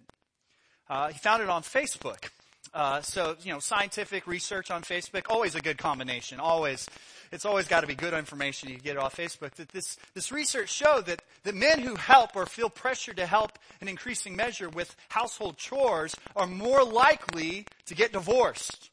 Uh, 0.88 1.08
he 1.08 1.18
found 1.18 1.42
it 1.42 1.50
on 1.50 1.62
Facebook. 1.62 2.30
Uh, 2.72 3.00
so, 3.00 3.36
you 3.42 3.52
know, 3.52 3.58
scientific 3.58 4.26
research 4.26 4.70
on 4.70 4.82
Facebook, 4.82 5.24
always 5.28 5.54
a 5.54 5.60
good 5.60 5.78
combination. 5.78 6.40
Always, 6.40 6.86
it's 7.32 7.44
always 7.44 7.68
got 7.68 7.82
to 7.82 7.86
be 7.86 7.94
good 7.94 8.14
information 8.14 8.68
you 8.68 8.78
get 8.78 8.96
it 8.96 8.98
off 8.98 9.16
Facebook. 9.16 9.52
That 9.52 9.68
this, 9.68 9.96
this 10.14 10.32
research 10.32 10.70
showed 10.70 11.06
that, 11.06 11.22
that 11.44 11.54
men 11.54 11.80
who 11.80 11.94
help 11.96 12.34
or 12.34 12.46
feel 12.46 12.70
pressure 12.70 13.14
to 13.14 13.26
help 13.26 13.58
in 13.80 13.88
increasing 13.88 14.36
measure 14.36 14.68
with 14.68 14.96
household 15.08 15.58
chores 15.58 16.14
are 16.34 16.46
more 16.46 16.82
likely 16.82 17.66
to 17.86 17.94
get 17.94 18.12
divorced. 18.12 18.90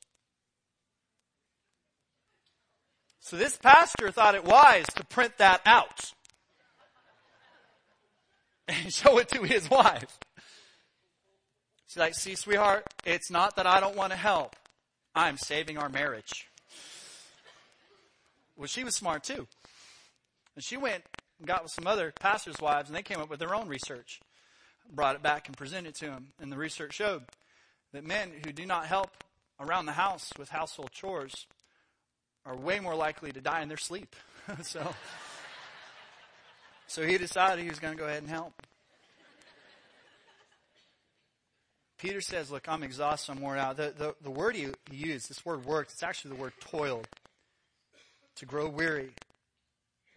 So 3.19 3.37
this 3.37 3.55
pastor 3.57 4.11
thought 4.11 4.35
it 4.35 4.43
wise 4.43 4.85
to 4.95 5.05
print 5.05 5.37
that 5.37 5.61
out 5.65 6.13
and 8.67 8.93
show 8.93 9.17
it 9.17 9.29
to 9.29 9.43
his 9.43 9.69
wife. 9.69 10.19
She's 11.87 11.97
like, 11.97 12.15
see, 12.15 12.35
sweetheart, 12.35 12.85
it's 13.05 13.29
not 13.29 13.55
that 13.57 13.67
I 13.67 13.79
don't 13.79 13.95
want 13.95 14.11
to 14.11 14.17
help. 14.17 14.55
I'm 15.15 15.37
saving 15.37 15.77
our 15.77 15.89
marriage. 15.89 16.47
Well, 18.55 18.67
she 18.67 18.83
was 18.83 18.95
smart 18.95 19.23
too. 19.23 19.47
And 20.55 20.63
she 20.63 20.77
went 20.77 21.03
and 21.39 21.47
got 21.47 21.63
with 21.63 21.71
some 21.71 21.87
other 21.87 22.13
pastors' 22.19 22.59
wives, 22.61 22.89
and 22.89 22.95
they 22.95 23.03
came 23.03 23.19
up 23.19 23.29
with 23.29 23.39
their 23.39 23.53
own 23.53 23.67
research, 23.67 24.19
brought 24.91 25.15
it 25.15 25.23
back 25.23 25.47
and 25.47 25.57
presented 25.57 25.89
it 25.89 25.95
to 25.95 26.05
him. 26.05 26.27
And 26.39 26.51
the 26.51 26.57
research 26.57 26.93
showed 26.93 27.23
that 27.91 28.03
men 28.03 28.31
who 28.43 28.51
do 28.51 28.65
not 28.65 28.87
help 28.87 29.11
around 29.59 29.85
the 29.85 29.93
house 29.93 30.31
with 30.37 30.49
household 30.49 30.91
chores 30.91 31.47
are 32.45 32.55
way 32.55 32.79
more 32.79 32.95
likely 32.95 33.31
to 33.31 33.41
die 33.41 33.61
in 33.61 33.67
their 33.67 33.77
sleep. 33.77 34.15
so, 34.63 34.95
so 36.93 37.01
he 37.01 37.17
decided 37.17 37.63
he 37.63 37.69
was 37.71 37.79
going 37.79 37.95
to 37.95 37.99
go 37.99 38.05
ahead 38.05 38.21
and 38.21 38.29
help. 38.29 38.53
Peter 41.97 42.21
says, 42.21 42.51
Look, 42.51 42.69
I'm 42.69 42.83
exhausted, 42.83 43.31
I'm 43.31 43.41
worn 43.41 43.57
out. 43.57 43.77
The, 43.77 43.95
the, 43.97 44.15
the 44.21 44.29
word 44.29 44.55
he, 44.55 44.67
he 44.91 45.07
used, 45.07 45.27
this 45.27 45.43
word 45.43 45.65
worked, 45.65 45.91
it's 45.91 46.03
actually 46.03 46.35
the 46.35 46.41
word 46.41 46.53
toiled, 46.59 47.07
to 48.35 48.45
grow 48.45 48.69
weary. 48.69 49.09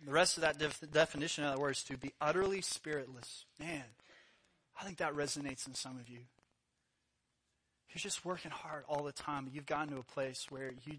The 0.04 0.12
rest 0.12 0.36
of 0.36 0.42
that 0.42 0.58
def- 0.58 0.84
definition 0.92 1.44
of 1.44 1.54
that 1.54 1.58
word 1.58 1.76
is 1.76 1.82
to 1.84 1.96
be 1.96 2.12
utterly 2.20 2.60
spiritless. 2.60 3.46
Man, 3.58 3.84
I 4.78 4.84
think 4.84 4.98
that 4.98 5.14
resonates 5.14 5.66
in 5.66 5.72
some 5.72 5.98
of 5.98 6.10
you. 6.10 6.18
You're 7.88 8.00
just 8.00 8.22
working 8.22 8.50
hard 8.50 8.84
all 8.86 9.02
the 9.02 9.12
time. 9.12 9.48
You've 9.50 9.64
gotten 9.64 9.94
to 9.94 10.00
a 10.00 10.02
place 10.02 10.44
where 10.50 10.72
you, 10.84 10.98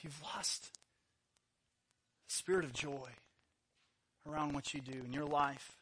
you've 0.00 0.22
lost 0.34 0.70
the 2.26 2.34
spirit 2.34 2.64
of 2.64 2.72
joy 2.72 3.10
around 4.28 4.54
what 4.54 4.72
you 4.74 4.80
do 4.80 5.02
in 5.04 5.12
your 5.12 5.24
life. 5.26 5.72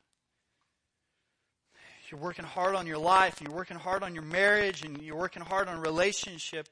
You're 2.11 2.21
working 2.21 2.45
hard 2.45 2.75
on 2.75 2.87
your 2.87 2.99
life, 2.99 3.41
you're 3.41 3.55
working 3.55 3.77
hard 3.77 4.03
on 4.03 4.15
your 4.15 4.25
marriage, 4.25 4.85
and 4.85 5.01
you're 5.01 5.17
working 5.17 5.43
hard 5.43 5.69
on 5.69 5.81
relationship, 5.81 6.67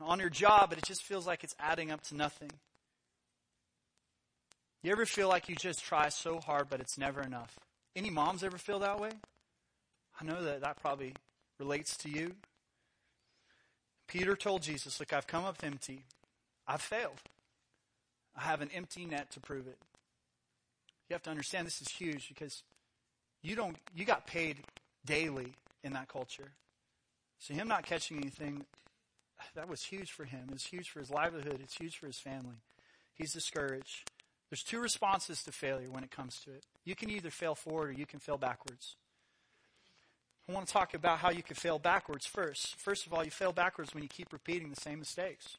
on 0.00 0.20
your 0.20 0.30
job, 0.30 0.70
but 0.70 0.78
it 0.78 0.84
just 0.84 1.02
feels 1.02 1.26
like 1.26 1.42
it's 1.42 1.56
adding 1.58 1.90
up 1.90 2.02
to 2.04 2.14
nothing. 2.14 2.50
You 4.82 4.92
ever 4.92 5.06
feel 5.06 5.28
like 5.28 5.48
you 5.48 5.56
just 5.56 5.84
try 5.84 6.08
so 6.08 6.38
hard, 6.38 6.68
but 6.70 6.80
it's 6.80 6.96
never 6.96 7.20
enough? 7.20 7.58
Any 7.96 8.10
moms 8.10 8.44
ever 8.44 8.58
feel 8.58 8.78
that 8.78 9.00
way? 9.00 9.10
I 10.20 10.24
know 10.24 10.42
that 10.44 10.60
that 10.60 10.80
probably 10.80 11.14
relates 11.58 11.96
to 11.98 12.08
you. 12.08 12.36
Peter 14.06 14.36
told 14.36 14.62
Jesus, 14.62 15.00
Look, 15.00 15.12
I've 15.12 15.26
come 15.26 15.44
up 15.44 15.58
empty. 15.62 16.04
I've 16.66 16.80
failed. 16.80 17.20
I 18.36 18.42
have 18.42 18.60
an 18.60 18.70
empty 18.72 19.04
net 19.04 19.30
to 19.32 19.40
prove 19.40 19.66
it. 19.66 19.78
You 21.08 21.14
have 21.14 21.22
to 21.22 21.30
understand 21.30 21.66
this 21.66 21.80
is 21.80 21.88
huge 21.88 22.28
because 22.28 22.62
you 23.42 23.56
don't 23.56 23.76
you 23.94 24.04
got 24.04 24.26
paid 24.26 24.58
daily 25.04 25.54
in 25.82 25.92
that 25.94 26.08
culture. 26.08 26.52
So 27.38 27.54
him 27.54 27.68
not 27.68 27.84
catching 27.86 28.18
anything, 28.18 28.64
that 29.54 29.68
was 29.68 29.82
huge 29.82 30.10
for 30.10 30.24
him. 30.24 30.48
It's 30.52 30.66
huge 30.66 30.90
for 30.90 30.98
his 30.98 31.10
livelihood. 31.10 31.60
It's 31.62 31.76
huge 31.76 31.96
for 31.96 32.06
his 32.06 32.18
family. 32.18 32.56
He's 33.14 33.32
discouraged. 33.32 34.10
There's 34.50 34.62
two 34.62 34.80
responses 34.80 35.42
to 35.44 35.52
failure 35.52 35.90
when 35.90 36.04
it 36.04 36.10
comes 36.10 36.40
to 36.44 36.50
it. 36.50 36.64
You 36.84 36.94
can 36.94 37.10
either 37.10 37.30
fail 37.30 37.54
forward 37.54 37.90
or 37.90 37.92
you 37.92 38.06
can 38.06 38.18
fail 38.18 38.38
backwards. 38.38 38.96
I 40.48 40.52
want 40.52 40.66
to 40.66 40.72
talk 40.72 40.94
about 40.94 41.18
how 41.18 41.30
you 41.30 41.42
can 41.42 41.56
fail 41.56 41.78
backwards 41.78 42.24
first. 42.24 42.76
First 42.76 43.06
of 43.06 43.12
all, 43.12 43.22
you 43.22 43.30
fail 43.30 43.52
backwards 43.52 43.92
when 43.92 44.02
you 44.02 44.08
keep 44.08 44.32
repeating 44.32 44.70
the 44.70 44.80
same 44.80 44.98
mistakes. 44.98 45.58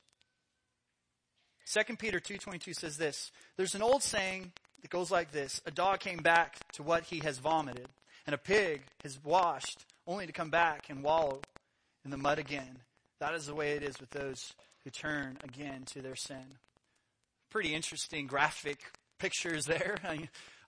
2 1.72 1.98
Peter 1.98 2.20
2:22 2.20 2.74
says 2.74 2.98
this, 2.98 3.32
there's 3.56 3.75
an 3.75 3.84
old 3.84 4.01
saying 4.01 4.51
that 4.82 4.90
goes 4.90 5.12
like 5.12 5.32
this, 5.32 5.62
a 5.66 5.72
dog 5.72 6.00
came 6.00 6.20
back 6.20 6.58
to 6.74 6.84
what 6.84 7.04
he 7.04 7.20
has 7.20 7.38
vomited, 7.38 7.88
and 8.26 8.34
a 8.34 8.38
pig 8.38 8.82
has 9.04 9.18
washed 9.24 9.86
only 10.08 10.26
to 10.26 10.34
come 10.34 10.50
back 10.50 10.90
and 10.90 11.04
wallow 11.04 11.42
in 12.06 12.12
the 12.12 12.18
mud 12.18 12.40
again. 12.40 12.80
That 13.20 13.34
is 13.34 13.46
the 13.46 13.56
way 13.56 13.72
it 13.72 13.84
is 13.84 14.00
with 14.00 14.10
those 14.12 14.54
who 14.84 14.90
turn 14.90 15.38
again 15.44 15.84
to 15.88 16.02
their 16.02 16.16
sin 16.16 16.58
pretty 17.50 17.74
interesting 17.74 18.28
graphic 18.28 18.80
pictures 19.18 19.66
there. 19.66 19.98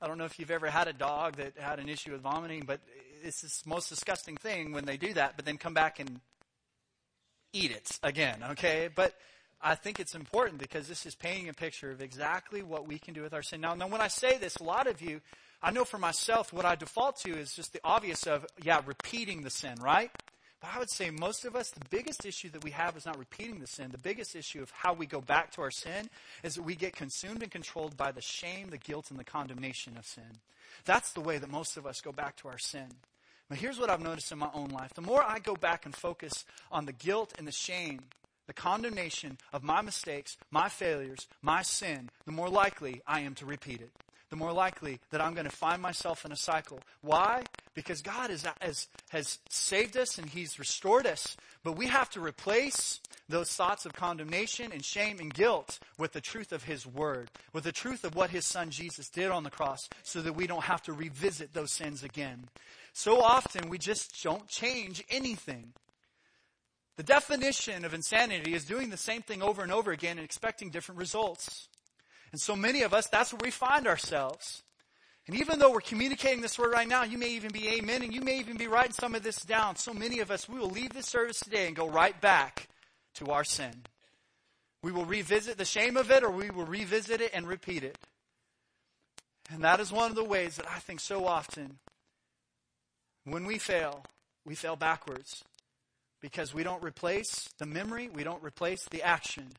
I, 0.02 0.08
don't 0.08 0.18
know 0.18 0.26
if 0.26 0.40
you've 0.40 0.52
ever 0.52 0.70
had 0.70 0.88
a 0.88 0.94
dog 0.94 1.38
that 1.38 1.58
had 1.58 1.80
an 1.80 1.88
issue 1.88 2.12
with 2.12 2.22
vomiting, 2.22 2.64
but 2.66 2.80
it's 3.24 3.42
the 3.42 3.70
most 3.70 3.90
disgusting 3.90 4.36
thing 4.36 4.72
when 4.74 4.86
they 4.86 4.98
do 4.98 5.14
that, 5.14 5.36
but 5.36 5.46
then 5.46 5.58
come 5.58 5.74
back 5.74 6.00
and 6.00 6.20
eat 7.54 7.72
it 7.72 8.00
again, 8.02 8.44
okay? 8.52 8.90
But 8.94 9.14
I 9.64 9.76
think 9.76 10.00
it's 10.00 10.16
important 10.16 10.60
because 10.60 10.88
this 10.88 11.06
is 11.06 11.16
painting 11.16 11.50
a 11.50 11.54
picture 11.54 11.92
of 11.92 12.02
exactly 12.02 12.64
what 12.64 12.88
we 12.88 12.98
can 12.98 13.14
do 13.14 13.22
with 13.22 13.34
our 13.34 13.44
sin. 13.44 13.62
Now, 13.62 13.74
now 13.76 13.88
when 13.88 14.02
I 14.02 14.08
say 14.08 14.38
this, 14.38 14.56
a 14.58 14.64
lot 14.64 14.88
of 14.88 15.02
you, 15.02 15.22
I 15.62 15.72
know 15.72 15.86
for 15.86 16.00
myself, 16.00 16.52
what 16.52 16.66
I 16.66 16.76
default 16.76 17.18
to 17.18 17.38
is 17.38 17.54
just 17.54 17.74
the 17.74 17.82
obvious 17.84 18.26
of, 18.26 18.46
yeah, 18.64 18.82
repeating 18.86 19.44
the 19.44 19.52
sin, 19.52 19.76
right? 19.80 20.10
But 20.60 20.72
I 20.76 20.80
would 20.80 20.92
say 20.92 21.10
most 21.10 21.46
of 21.46 21.56
us, 21.56 21.70
the 21.70 21.86
biggest 21.90 22.26
issue 22.26 22.50
that 22.50 22.64
we 22.64 22.72
have 22.72 22.96
is 22.96 23.06
not 23.06 23.18
repeating 23.18 23.60
the 23.60 23.68
sin. 23.68 23.90
The 23.92 23.98
biggest 23.98 24.36
issue 24.36 24.62
of 24.62 24.72
how 24.72 24.94
we 24.94 25.06
go 25.06 25.22
back 25.22 25.52
to 25.54 25.62
our 25.62 25.72
sin 25.72 26.10
is 26.44 26.56
that 26.56 26.64
we 26.64 26.76
get 26.76 26.96
consumed 26.96 27.42
and 27.42 27.52
controlled 27.52 27.98
by 27.98 28.12
the 28.12 28.22
shame, 28.22 28.70
the 28.70 28.78
guilt, 28.78 29.10
and 29.10 29.20
the 29.20 29.24
condemnation 29.24 29.98
of 29.98 30.06
sin. 30.06 30.40
That's 30.86 31.14
the 31.14 31.22
way 31.22 31.38
that 31.40 31.50
most 31.50 31.78
of 31.78 31.86
us 31.86 32.02
go 32.02 32.12
back 32.12 32.36
to 32.38 32.48
our 32.48 32.60
sin. 32.60 32.88
But 33.50 33.58
here's 33.58 33.80
what 33.80 33.90
I've 33.90 34.02
noticed 34.02 34.32
in 34.32 34.38
my 34.38 34.50
own 34.54 34.70
life. 34.70 34.94
The 34.94 35.02
more 35.02 35.22
I 35.22 35.40
go 35.40 35.56
back 35.56 35.86
and 35.86 35.96
focus 35.96 36.46
on 36.72 36.86
the 36.86 36.94
guilt 36.94 37.34
and 37.38 37.48
the 37.48 37.52
shame, 37.52 38.02
the 38.48 38.54
condemnation 38.54 39.38
of 39.54 39.64
my 39.64 39.82
mistakes, 39.82 40.38
my 40.50 40.70
failures, 40.70 41.28
my 41.42 41.62
sin, 41.62 42.10
the 42.26 42.32
more 42.32 42.50
likely 42.50 43.02
I 43.08 43.22
am 43.22 43.36
to 43.36 43.46
repeat 43.46 43.82
it 43.82 43.92
the 44.32 44.38
more 44.38 44.54
likely 44.54 45.00
that 45.12 45.22
I'm 45.22 45.34
going 45.34 45.46
to 45.46 45.56
find 45.56 45.82
myself 45.82 46.26
in 46.26 46.32
a 46.32 46.38
cycle. 46.38 46.80
Why? 47.02 47.44
Because 47.76 48.02
God 48.02 48.32
is, 48.32 48.46
has, 48.62 48.88
has 49.10 49.40
saved 49.50 49.98
us 49.98 50.18
and 50.18 50.28
He's 50.28 50.58
restored 50.58 51.06
us. 51.06 51.36
But 51.64 51.78
we 51.78 51.88
have 51.88 52.10
to 52.12 52.22
replace 52.22 53.02
those 53.28 53.54
thoughts 53.54 53.86
of 53.86 53.94
condemnation 53.94 54.72
and 54.72 54.84
shame 54.84 55.20
and 55.20 55.34
guilt 55.34 55.80
with 55.98 56.14
the 56.14 56.22
truth 56.22 56.54
of 56.54 56.64
His 56.64 56.88
Word, 56.88 57.30
with 57.52 57.66
the 57.66 57.74
truth 57.74 58.06
of 58.06 58.16
what 58.16 58.30
His 58.30 58.46
Son 58.46 58.70
Jesus 58.70 59.10
did 59.10 59.30
on 59.32 59.44
the 59.44 59.50
cross, 59.50 59.90
so 60.02 60.22
that 60.22 60.34
we 60.34 60.48
don't 60.48 60.64
have 60.64 60.82
to 60.84 60.94
revisit 60.94 61.54
those 61.54 61.72
sins 61.72 62.02
again. 62.02 62.48
So 62.94 63.22
often 63.22 63.70
we 63.70 63.78
just 63.78 64.24
don't 64.24 64.48
change 64.48 65.04
anything. 65.10 65.74
The 67.02 67.08
definition 67.08 67.84
of 67.84 67.96
insanity 67.96 68.54
is 68.54 68.64
doing 68.64 68.92
the 68.92 68.96
same 68.96 69.24
thing 69.24 69.42
over 69.42 69.64
and 69.64 69.72
over 69.72 69.92
again 69.92 70.20
and 70.20 70.24
expecting 70.24 70.70
different 70.70 71.00
results. 71.00 71.68
And 72.32 72.40
so 72.40 72.56
many 72.56 72.84
of 72.84 72.94
us, 72.94 73.08
that's 73.08 73.34
where 73.34 73.40
we 73.44 73.50
find 73.50 73.88
ourselves. 73.88 74.62
And 75.26 75.36
even 75.36 75.58
though 75.58 75.72
we're 75.72 75.82
communicating 75.82 76.42
this 76.42 76.60
word 76.60 76.74
right 76.74 76.88
now, 76.88 77.04
you 77.04 77.18
may 77.18 77.30
even 77.30 77.50
be 77.52 77.70
amen 77.70 78.04
and 78.04 78.14
you 78.14 78.22
may 78.22 78.38
even 78.38 78.56
be 78.56 78.68
writing 78.68 78.92
some 78.92 79.16
of 79.16 79.24
this 79.24 79.38
down. 79.38 79.78
So 79.78 79.96
many 79.96 80.20
of 80.20 80.30
us, 80.30 80.48
we 80.48 80.60
will 80.60 80.70
leave 80.70 80.94
this 80.94 81.08
service 81.08 81.40
today 81.40 81.66
and 81.66 81.76
go 81.76 81.90
right 81.90 82.22
back 82.22 82.68
to 83.16 83.32
our 83.32 83.46
sin. 83.46 83.82
We 84.84 84.92
will 84.92 85.06
revisit 85.06 85.58
the 85.58 85.66
shame 85.66 85.98
of 85.98 86.12
it 86.12 86.22
or 86.24 86.30
we 86.30 86.52
will 86.52 86.66
revisit 86.66 87.20
it 87.20 87.32
and 87.34 87.48
repeat 87.48 87.84
it. 87.84 87.98
And 89.50 89.64
that 89.64 89.80
is 89.80 89.92
one 89.92 90.12
of 90.12 90.16
the 90.16 90.24
ways 90.24 90.56
that 90.58 90.70
I 90.70 90.78
think 90.78 91.00
so 91.00 91.26
often 91.26 91.80
when 93.24 93.46
we 93.46 93.58
fail, 93.58 94.06
we 94.46 94.54
fail 94.54 94.76
backwards 94.76 95.44
because 96.22 96.54
we 96.54 96.64
don't 96.64 96.84
replace 96.84 97.50
the 97.58 97.66
memory, 97.66 98.10
we 98.10 98.24
don't 98.24 98.44
replace 98.44 98.86
the 98.86 99.02
action 99.02 99.54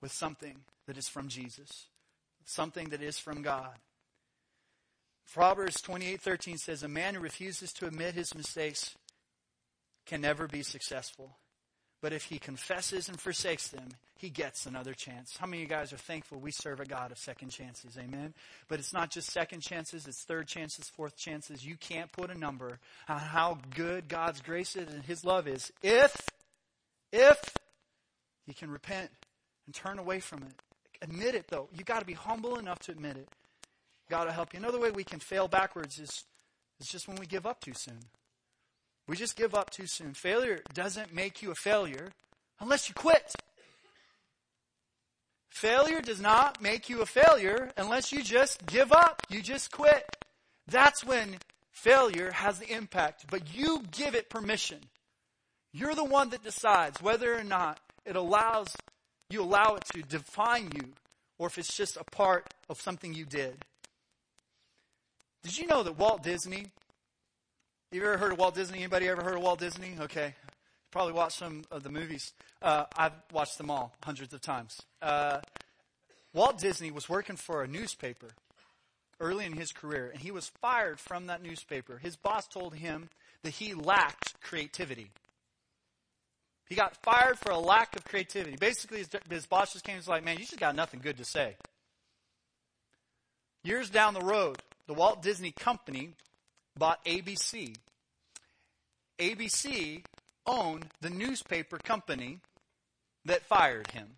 with 0.00 0.12
something 0.12 0.56
that 0.86 0.98
is 0.98 1.08
from 1.08 1.28
Jesus 1.28 1.86
something 2.50 2.88
that 2.90 3.02
is 3.02 3.18
from 3.18 3.42
God. 3.42 3.78
Proverbs 5.32 5.80
28:13 5.80 6.58
says 6.58 6.82
a 6.82 6.88
man 6.88 7.14
who 7.14 7.20
refuses 7.20 7.72
to 7.74 7.86
admit 7.86 8.14
his 8.14 8.34
mistakes 8.34 8.96
can 10.06 10.20
never 10.20 10.48
be 10.48 10.62
successful. 10.62 11.38
But 12.00 12.12
if 12.12 12.24
he 12.24 12.38
confesses 12.38 13.08
and 13.08 13.20
forsakes 13.20 13.68
them, 13.68 13.88
he 14.16 14.30
gets 14.30 14.66
another 14.66 14.94
chance. 14.94 15.36
How 15.36 15.46
many 15.46 15.62
of 15.62 15.68
you 15.70 15.76
guys 15.76 15.92
are 15.92 15.98
thankful 15.98 16.38
we 16.38 16.50
serve 16.50 16.80
a 16.80 16.84
God 16.84 17.10
of 17.10 17.18
second 17.18 17.50
chances? 17.50 17.98
Amen. 17.98 18.34
But 18.68 18.78
it's 18.78 18.92
not 18.92 19.10
just 19.10 19.30
second 19.30 19.60
chances, 19.60 20.06
it's 20.06 20.22
third 20.22 20.46
chances, 20.46 20.88
fourth 20.88 21.16
chances. 21.16 21.64
You 21.64 21.76
can't 21.76 22.10
put 22.12 22.30
a 22.30 22.38
number 22.38 22.78
on 23.08 23.18
how 23.18 23.58
good 23.74 24.08
God's 24.08 24.40
grace 24.40 24.76
is 24.76 24.92
and 24.92 25.04
his 25.04 25.24
love 25.24 25.46
is 25.46 25.72
if 25.82 26.16
if 27.12 27.38
you 28.46 28.54
can 28.54 28.70
repent 28.70 29.10
and 29.66 29.74
turn 29.74 29.98
away 29.98 30.20
from 30.20 30.42
it. 30.42 30.52
Admit 31.02 31.34
it, 31.34 31.48
though. 31.48 31.68
You've 31.72 31.86
got 31.86 32.00
to 32.00 32.06
be 32.06 32.12
humble 32.12 32.58
enough 32.58 32.78
to 32.80 32.92
admit 32.92 33.16
it. 33.16 33.28
God 34.10 34.26
will 34.26 34.32
help 34.32 34.52
you. 34.52 34.58
Another 34.58 34.80
way 34.80 34.90
we 34.90 35.04
can 35.04 35.20
fail 35.20 35.48
backwards 35.48 35.98
is, 35.98 36.24
is 36.80 36.88
just 36.88 37.08
when 37.08 37.16
we 37.16 37.26
give 37.26 37.46
up 37.46 37.60
too 37.60 37.72
soon. 37.74 38.00
We 39.10 39.16
just 39.16 39.34
give 39.34 39.56
up 39.56 39.70
too 39.70 39.88
soon. 39.88 40.14
Failure 40.14 40.60
doesn't 40.72 41.12
make 41.12 41.42
you 41.42 41.50
a 41.50 41.56
failure 41.56 42.12
unless 42.60 42.88
you 42.88 42.94
quit. 42.94 43.34
Failure 45.48 46.00
does 46.00 46.20
not 46.20 46.62
make 46.62 46.88
you 46.88 47.02
a 47.02 47.06
failure 47.06 47.72
unless 47.76 48.12
you 48.12 48.22
just 48.22 48.64
give 48.66 48.92
up. 48.92 49.20
You 49.28 49.42
just 49.42 49.72
quit. 49.72 50.04
That's 50.68 51.04
when 51.04 51.38
failure 51.72 52.30
has 52.30 52.60
the 52.60 52.72
impact. 52.72 53.24
But 53.28 53.52
you 53.52 53.82
give 53.90 54.14
it 54.14 54.30
permission. 54.30 54.78
You're 55.72 55.96
the 55.96 56.04
one 56.04 56.30
that 56.30 56.44
decides 56.44 57.02
whether 57.02 57.36
or 57.36 57.42
not 57.42 57.80
it 58.06 58.14
allows 58.14 58.68
you 59.28 59.42
allow 59.42 59.74
it 59.74 59.84
to 59.92 60.02
define 60.02 60.70
you 60.72 60.92
or 61.36 61.48
if 61.48 61.58
it's 61.58 61.76
just 61.76 61.96
a 61.96 62.04
part 62.04 62.54
of 62.68 62.80
something 62.80 63.12
you 63.12 63.24
did. 63.24 63.56
Did 65.42 65.58
you 65.58 65.66
know 65.66 65.82
that 65.82 65.98
Walt 65.98 66.22
Disney, 66.22 66.66
you 67.92 68.04
ever 68.04 68.18
heard 68.18 68.32
of 68.32 68.38
Walt 68.38 68.54
Disney? 68.54 68.78
Anybody 68.78 69.08
ever 69.08 69.22
heard 69.22 69.34
of 69.34 69.42
Walt 69.42 69.58
Disney? 69.58 69.96
Okay. 69.98 70.34
Probably 70.92 71.12
watched 71.12 71.38
some 71.38 71.64
of 71.72 71.82
the 71.82 71.88
movies. 71.88 72.32
Uh, 72.62 72.84
I've 72.96 73.12
watched 73.32 73.58
them 73.58 73.70
all 73.70 73.92
hundreds 74.04 74.32
of 74.32 74.40
times. 74.40 74.80
Uh, 75.02 75.40
Walt 76.32 76.58
Disney 76.58 76.92
was 76.92 77.08
working 77.08 77.36
for 77.36 77.62
a 77.62 77.66
newspaper 77.66 78.28
early 79.18 79.44
in 79.44 79.52
his 79.52 79.72
career, 79.72 80.10
and 80.12 80.22
he 80.22 80.30
was 80.30 80.48
fired 80.60 81.00
from 81.00 81.26
that 81.26 81.42
newspaper. 81.42 81.98
His 81.98 82.14
boss 82.16 82.46
told 82.46 82.74
him 82.74 83.08
that 83.42 83.50
he 83.50 83.74
lacked 83.74 84.40
creativity. 84.40 85.10
He 86.68 86.76
got 86.76 86.96
fired 87.02 87.38
for 87.38 87.50
a 87.50 87.58
lack 87.58 87.96
of 87.96 88.04
creativity. 88.04 88.56
Basically, 88.56 88.98
his, 88.98 89.08
his 89.28 89.46
boss 89.46 89.72
just 89.72 89.84
came 89.84 89.94
and 89.94 90.00
was 90.00 90.08
like, 90.08 90.24
man, 90.24 90.38
you 90.38 90.44
just 90.44 90.60
got 90.60 90.76
nothing 90.76 91.00
good 91.02 91.16
to 91.16 91.24
say. 91.24 91.56
Years 93.64 93.90
down 93.90 94.14
the 94.14 94.20
road, 94.20 94.58
the 94.86 94.94
Walt 94.94 95.22
Disney 95.22 95.50
Company 95.50 96.14
bought 96.80 97.04
ABC. 97.04 97.76
ABC 99.18 100.02
owned 100.46 100.86
the 101.02 101.10
newspaper 101.10 101.78
company 101.78 102.38
that 103.26 103.42
fired 103.42 103.90
him. 103.90 104.16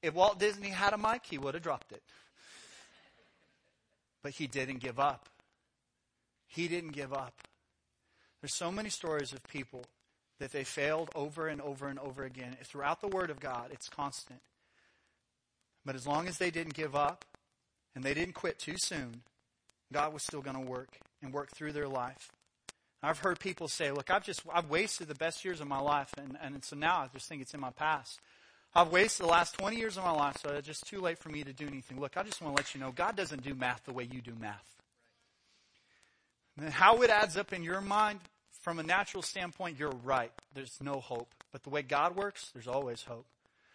If 0.00 0.14
Walt 0.14 0.38
Disney 0.38 0.68
had 0.68 0.94
a 0.94 0.96
mic, 0.96 1.22
he 1.28 1.36
would 1.36 1.54
have 1.54 1.62
dropped 1.62 1.90
it. 1.90 2.02
But 4.22 4.32
he 4.34 4.46
didn't 4.46 4.78
give 4.78 5.00
up. 5.00 5.28
He 6.46 6.68
didn't 6.68 6.92
give 6.92 7.12
up. 7.12 7.34
There's 8.40 8.54
so 8.54 8.70
many 8.70 8.88
stories 8.88 9.32
of 9.32 9.42
people 9.42 9.84
that 10.38 10.52
they 10.52 10.62
failed 10.62 11.10
over 11.16 11.48
and 11.48 11.60
over 11.60 11.88
and 11.88 11.98
over 11.98 12.22
again. 12.22 12.56
Throughout 12.62 13.00
the 13.00 13.08
Word 13.08 13.30
of 13.30 13.40
God, 13.40 13.70
it's 13.72 13.88
constant. 13.88 14.40
But 15.84 15.96
as 15.96 16.06
long 16.06 16.28
as 16.28 16.38
they 16.38 16.52
didn't 16.52 16.74
give 16.74 16.94
up 16.94 17.24
and 17.96 18.04
they 18.04 18.14
didn't 18.14 18.34
quit 18.34 18.60
too 18.60 18.76
soon, 18.78 19.22
God 19.92 20.12
was 20.12 20.22
still 20.22 20.42
going 20.42 20.54
to 20.54 20.70
work 20.70 20.98
and 21.22 21.32
work 21.32 21.50
through 21.50 21.72
their 21.72 21.88
life. 21.88 22.30
I've 23.02 23.18
heard 23.20 23.38
people 23.38 23.68
say, 23.68 23.92
look, 23.92 24.10
I've 24.10 24.24
just, 24.24 24.42
I've 24.52 24.68
wasted 24.68 25.08
the 25.08 25.14
best 25.14 25.44
years 25.44 25.60
of 25.60 25.68
my 25.68 25.78
life, 25.78 26.12
and, 26.18 26.36
and 26.42 26.64
so 26.64 26.74
now 26.76 26.98
I 26.98 27.08
just 27.12 27.28
think 27.28 27.42
it's 27.42 27.54
in 27.54 27.60
my 27.60 27.70
past. 27.70 28.20
I've 28.74 28.90
wasted 28.90 29.26
the 29.26 29.30
last 29.30 29.56
20 29.58 29.76
years 29.76 29.96
of 29.96 30.04
my 30.04 30.10
life, 30.10 30.36
so 30.42 30.50
it's 30.50 30.66
just 30.66 30.86
too 30.86 31.00
late 31.00 31.18
for 31.18 31.28
me 31.28 31.44
to 31.44 31.52
do 31.52 31.66
anything. 31.66 32.00
Look, 32.00 32.16
I 32.16 32.22
just 32.22 32.42
want 32.42 32.56
to 32.56 32.60
let 32.60 32.74
you 32.74 32.80
know, 32.80 32.92
God 32.92 33.16
doesn't 33.16 33.42
do 33.42 33.54
math 33.54 33.84
the 33.84 33.92
way 33.92 34.08
you 34.10 34.20
do 34.20 34.34
math. 34.38 34.76
And 36.60 36.70
how 36.70 37.02
it 37.02 37.10
adds 37.10 37.36
up 37.36 37.52
in 37.52 37.62
your 37.62 37.80
mind, 37.80 38.20
from 38.60 38.78
a 38.80 38.82
natural 38.82 39.22
standpoint, 39.22 39.78
you're 39.78 39.94
right. 40.04 40.32
There's 40.54 40.76
no 40.82 41.00
hope. 41.00 41.32
But 41.52 41.62
the 41.62 41.70
way 41.70 41.82
God 41.82 42.16
works, 42.16 42.50
there's 42.52 42.66
always 42.66 43.02
hope. 43.02 43.26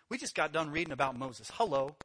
We 0.09 0.17
just 0.17 0.35
got 0.35 0.51
done 0.51 0.69
reading 0.69 0.91
about 0.91 1.17
Moses. 1.17 1.49
Hello. 1.53 1.95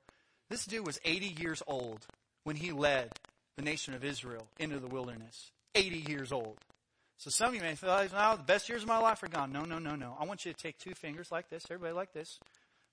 This 0.49 0.65
dude 0.65 0.87
was 0.87 1.01
80 1.05 1.37
years 1.41 1.63
old 1.67 2.07
when 2.45 2.57
he 2.57 2.73
led 2.73 3.11
the 3.59 3.65
nation 3.65 3.93
of 3.93 4.05
Israel 4.05 4.47
into 4.61 4.79
the 4.79 4.87
wilderness. 4.87 5.51
80 5.75 6.05
years 6.09 6.33
old. 6.33 6.59
So 7.19 7.29
some 7.29 7.49
of 7.49 7.55
you 7.57 7.61
may 7.61 7.75
feel, 7.75 7.91
oh, 7.91 8.37
the 8.37 8.43
best 8.45 8.69
years 8.69 8.83
of 8.83 8.89
my 8.89 8.99
life 8.99 9.21
are 9.25 9.29
gone. 9.29 9.51
No, 9.51 9.63
no, 9.65 9.81
no, 9.81 9.97
no. 9.97 10.17
I 10.19 10.25
want 10.25 10.47
you 10.47 10.53
to 10.53 10.59
take 10.59 10.79
two 10.79 10.95
fingers 10.95 11.33
like 11.33 11.51
this, 11.51 11.65
everybody 11.65 11.93
like 11.93 12.13
this. 12.13 12.39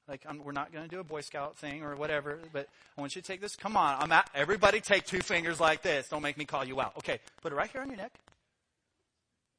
Like 0.07 0.25
I'm, 0.27 0.43
we're 0.43 0.51
not 0.51 0.73
going 0.73 0.83
to 0.83 0.89
do 0.89 0.99
a 0.99 1.03
Boy 1.03 1.21
Scout 1.21 1.55
thing 1.57 1.83
or 1.83 1.95
whatever, 1.95 2.39
but 2.51 2.67
I 2.97 3.01
want 3.01 3.15
you 3.15 3.21
to 3.21 3.27
take 3.27 3.41
this. 3.41 3.55
Come 3.55 3.77
on, 3.77 3.95
I'm 3.99 4.11
at, 4.11 4.27
everybody 4.33 4.81
take 4.81 5.05
two 5.05 5.19
fingers 5.19 5.59
like 5.59 5.83
this. 5.83 6.09
Don't 6.09 6.23
make 6.23 6.37
me 6.37 6.45
call 6.45 6.65
you 6.65 6.81
out. 6.81 6.93
Okay, 6.97 7.19
put 7.43 7.51
it 7.51 7.55
right 7.55 7.69
here 7.69 7.81
on 7.81 7.87
your 7.87 7.97
neck. 7.97 8.13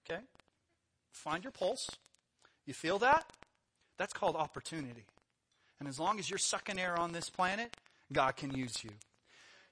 Okay, 0.08 0.20
find 1.12 1.44
your 1.44 1.52
pulse. 1.52 1.88
You 2.66 2.74
feel 2.74 2.98
that? 2.98 3.26
That's 3.96 4.12
called 4.12 4.34
opportunity. 4.34 5.04
And 5.78 5.88
as 5.88 6.00
long 6.00 6.18
as 6.18 6.28
you're 6.28 6.38
sucking 6.38 6.78
air 6.78 6.98
on 6.98 7.12
this 7.12 7.30
planet, 7.30 7.76
God 8.12 8.36
can 8.36 8.52
use 8.52 8.82
you. 8.82 8.90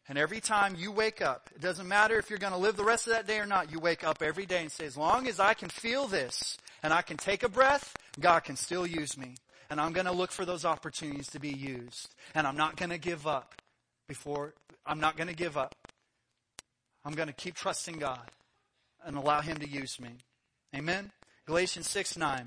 And 0.08 0.18
every 0.18 0.40
time 0.40 0.76
you 0.79 0.92
wake 0.92 1.22
up, 1.22 1.48
it 1.55 1.62
doesn't 1.62 1.88
matter 1.88 2.18
if 2.18 2.29
you're 2.29 2.38
going 2.38 2.52
to 2.52 2.59
live 2.59 2.76
the 2.76 2.85
rest 2.85 3.07
of 3.07 3.14
that 3.14 3.26
day 3.26 3.38
or 3.38 3.46
not, 3.46 3.72
you 3.72 3.81
wake 3.81 4.05
up 4.05 4.22
every 4.22 4.44
day 4.44 4.61
and 4.61 4.70
say, 4.70 4.85
as 4.85 4.96
long 4.96 5.26
as 5.29 5.40
I 5.40 5.55
can 5.55 5.70
feel 5.70 6.07
this 6.07 6.59
and 6.83 6.92
I 6.92 7.00
can 7.00 7.16
take 7.16 7.42
a 7.42 7.48
breath, 7.48 7.94
God 8.20 8.40
can 8.40 8.57
still 8.57 8.87
use 8.87 9.16
me. 9.16 9.37
And 9.70 9.81
I'm 9.81 9.92
going 9.92 10.07
to 10.07 10.12
look 10.12 10.31
for 10.31 10.44
those 10.44 10.66
opportunities 10.66 11.29
to 11.29 11.40
be 11.40 11.48
used. 11.48 12.14
And 12.35 12.46
I'm 12.46 12.57
not 12.57 12.76
going 12.76 12.90
to 12.90 12.98
give 12.98 13.26
up 13.26 13.55
before, 14.07 14.52
I'm 14.85 15.00
not 15.00 15.16
going 15.16 15.29
to 15.29 15.35
give 15.35 15.57
up. 15.57 15.74
I'm 17.05 17.14
going 17.14 17.29
to 17.29 17.35
keep 17.35 17.55
trusting 17.55 17.98
God 17.98 18.31
and 19.05 19.16
allow 19.16 19.40
Him 19.40 19.57
to 19.59 19.68
use 19.68 19.98
me. 19.98 20.11
Amen? 20.74 21.11
Galatians 21.46 21.88
6 21.88 22.18
9. 22.18 22.46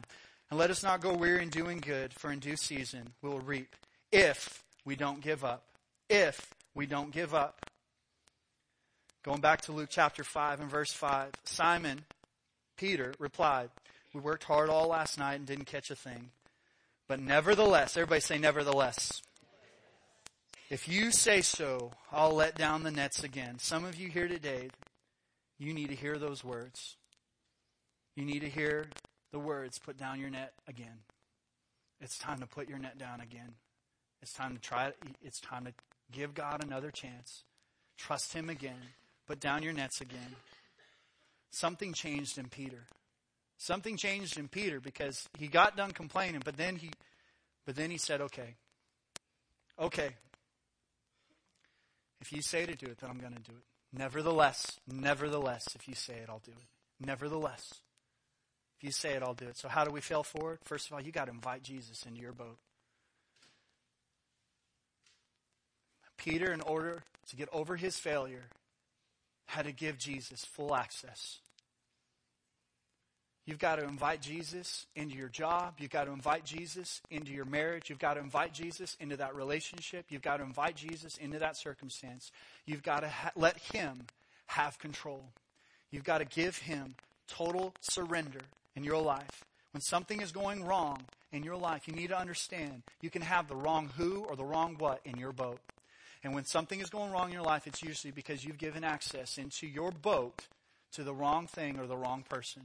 And 0.50 0.60
let 0.60 0.70
us 0.70 0.84
not 0.84 1.02
go 1.02 1.14
weary 1.14 1.44
in 1.44 1.50
doing 1.50 1.80
good, 1.80 2.14
for 2.14 2.32
in 2.32 2.40
due 2.40 2.56
season 2.56 3.14
we 3.22 3.30
will 3.30 3.40
reap 3.40 3.76
if 4.12 4.64
we 4.86 4.96
don't 4.96 5.22
give 5.22 5.44
up. 5.44 5.64
If 6.10 6.54
we 6.78 6.86
don't 6.86 7.12
give 7.12 7.34
up. 7.34 7.66
Going 9.24 9.42
back 9.42 9.62
to 9.62 9.72
Luke 9.72 9.90
chapter 9.92 10.24
5 10.24 10.62
and 10.62 10.70
verse 10.70 10.94
5, 10.94 11.32
Simon, 11.44 12.06
Peter, 12.78 13.14
replied, 13.18 13.72
We 14.14 14.22
worked 14.22 14.44
hard 14.44 14.70
all 14.70 14.88
last 14.88 15.18
night 15.18 15.36
and 15.36 15.46
didn't 15.48 15.66
catch 15.66 15.90
a 15.90 15.96
thing. 15.96 16.30
But 17.08 17.20
nevertheless, 17.20 17.98
everybody 17.98 18.22
say 18.22 18.38
nevertheless. 18.38 19.24
If 20.70 20.88
you 20.88 21.12
say 21.12 21.42
so, 21.42 21.94
I'll 22.12 22.36
let 22.36 22.56
down 22.56 22.84
the 22.84 22.92
nets 22.92 23.24
again. 23.24 23.58
Some 23.58 23.84
of 23.84 24.00
you 24.00 24.10
here 24.10 24.28
today, 24.28 24.70
you 25.58 25.74
need 25.74 25.90
to 25.90 25.96
hear 25.96 26.20
those 26.20 26.44
words. 26.44 26.96
You 28.16 28.24
need 28.24 28.42
to 28.42 28.50
hear 28.50 28.86
the 29.32 29.40
words, 29.40 29.80
put 29.80 29.98
down 29.98 30.20
your 30.20 30.30
net 30.30 30.54
again. 30.68 31.00
It's 32.00 32.20
time 32.20 32.40
to 32.40 32.46
put 32.46 32.70
your 32.70 32.78
net 32.78 33.00
down 33.00 33.20
again. 33.20 33.56
It's 34.22 34.34
time 34.34 34.54
to 34.54 34.62
try 34.62 34.88
it. 34.88 34.98
It's 35.24 35.40
time 35.40 35.66
to 35.66 35.74
Give 36.12 36.34
God 36.34 36.64
another 36.64 36.92
chance. 36.92 37.44
Trust 37.98 38.34
Him 38.34 38.50
again. 38.50 38.94
Put 39.28 39.40
down 39.40 39.64
your 39.64 39.74
nets 39.74 40.02
again. 40.02 40.36
Something 41.50 41.94
changed 41.94 42.38
in 42.38 42.48
Peter. 42.48 42.88
Something 43.58 43.98
changed 43.98 44.38
in 44.38 44.48
Peter 44.48 44.80
because 44.80 45.28
he 45.38 45.48
got 45.48 45.76
done 45.76 45.92
complaining, 45.92 46.42
but 46.46 46.58
then 46.58 46.76
he, 46.76 46.92
but 47.66 47.76
then 47.76 47.90
he 47.90 47.98
said, 47.98 48.22
"Okay, 48.22 48.56
okay. 49.80 50.10
If 52.22 52.32
you 52.32 52.42
say 52.42 52.66
to 52.66 52.76
do 52.76 52.88
it, 52.88 53.00
then 53.00 53.10
I'm 53.10 53.20
going 53.20 53.34
to 53.34 53.42
do 53.42 53.54
it. 53.56 53.98
Nevertheless, 53.98 54.80
nevertheless, 54.88 55.68
if 55.76 55.88
you 55.88 55.96
say 55.96 56.16
it, 56.16 56.30
I'll 56.30 56.42
do 56.46 56.52
it. 56.52 57.06
Nevertheless, 57.06 57.74
if 58.78 58.84
you 58.84 58.92
say 58.92 59.14
it, 59.14 59.24
I'll 59.24 59.34
do 59.34 59.46
it. 59.46 59.58
So 59.58 59.68
how 59.68 59.86
do 59.86 59.92
we 59.92 60.02
fail 60.02 60.24
forward? 60.24 60.60
First 60.64 60.88
of 60.88 60.94
all, 60.94 61.02
you 61.02 61.12
got 61.12 61.26
to 61.26 61.32
invite 61.32 61.64
Jesus 61.64 62.06
into 62.06 62.20
your 62.20 62.34
boat. 62.34 62.58
Peter, 66.18 66.52
in 66.52 66.62
order 66.62 67.04
to 67.30 67.36
get 67.36 67.50
over 67.52 67.76
his 67.76 67.98
failure, 67.98 68.44
had 69.48 69.66
to 69.66 69.72
give 69.72 69.98
Jesus 69.98 70.46
full 70.46 70.76
access. 70.76 71.40
You've 73.48 73.60
got 73.60 73.78
to 73.78 73.86
invite 73.86 74.22
Jesus 74.22 74.88
into 74.94 75.16
your 75.16 75.30
job. 75.30 75.76
You've 75.80 75.90
got 75.90 76.04
to 76.04 76.12
invite 76.12 76.44
Jesus 76.44 77.02
into 77.10 77.32
your 77.32 77.46
marriage. 77.46 77.90
You've 77.90 77.98
got 77.98 78.16
to 78.16 78.20
invite 78.20 78.54
Jesus 78.54 78.98
into 79.00 79.16
that 79.18 79.36
relationship. 79.36 80.06
You've 80.10 80.22
got 80.22 80.38
to 80.38 80.44
invite 80.44 80.76
Jesus 80.76 81.16
into 81.16 81.40
that 81.40 81.56
circumstance. 81.56 82.34
You've 82.66 82.84
got 82.84 83.02
to 83.02 83.08
ha- 83.08 83.32
let 83.38 83.58
Him 83.58 84.08
have 84.48 84.78
control. 84.80 85.24
You've 85.92 86.04
got 86.04 86.18
to 86.18 86.26
give 86.26 86.58
Him 86.58 86.96
total 87.30 87.74
surrender 87.80 88.42
in 88.76 88.84
your 88.84 89.02
life. 89.02 89.46
When 89.72 89.80
something 89.80 90.22
is 90.22 90.34
going 90.34 90.66
wrong 90.66 91.04
in 91.32 91.44
your 91.44 91.56
life, 91.56 91.88
you 91.88 91.94
need 91.94 92.10
to 92.10 92.20
understand 92.20 92.84
you 93.02 93.10
can 93.10 93.22
have 93.22 93.48
the 93.48 93.56
wrong 93.56 93.90
who 93.96 94.26
or 94.26 94.36
the 94.36 94.44
wrong 94.44 94.76
what 94.78 95.00
in 95.06 95.18
your 95.18 95.32
boat. 95.32 95.60
And 96.24 96.34
when 96.34 96.46
something 96.46 96.80
is 96.80 96.90
going 96.90 97.12
wrong 97.12 97.28
in 97.28 97.34
your 97.34 97.44
life, 97.44 97.68
it's 97.68 97.84
usually 97.84 98.12
because 98.12 98.44
you've 98.44 98.58
given 98.58 98.84
access 98.84 99.38
into 99.38 99.68
your 99.68 99.92
boat 99.92 100.48
to 100.94 101.04
the 101.04 101.14
wrong 101.14 101.48
thing 101.48 101.80
or 101.80 101.88
the 101.88 101.98
wrong 101.98 102.24
person. 102.28 102.64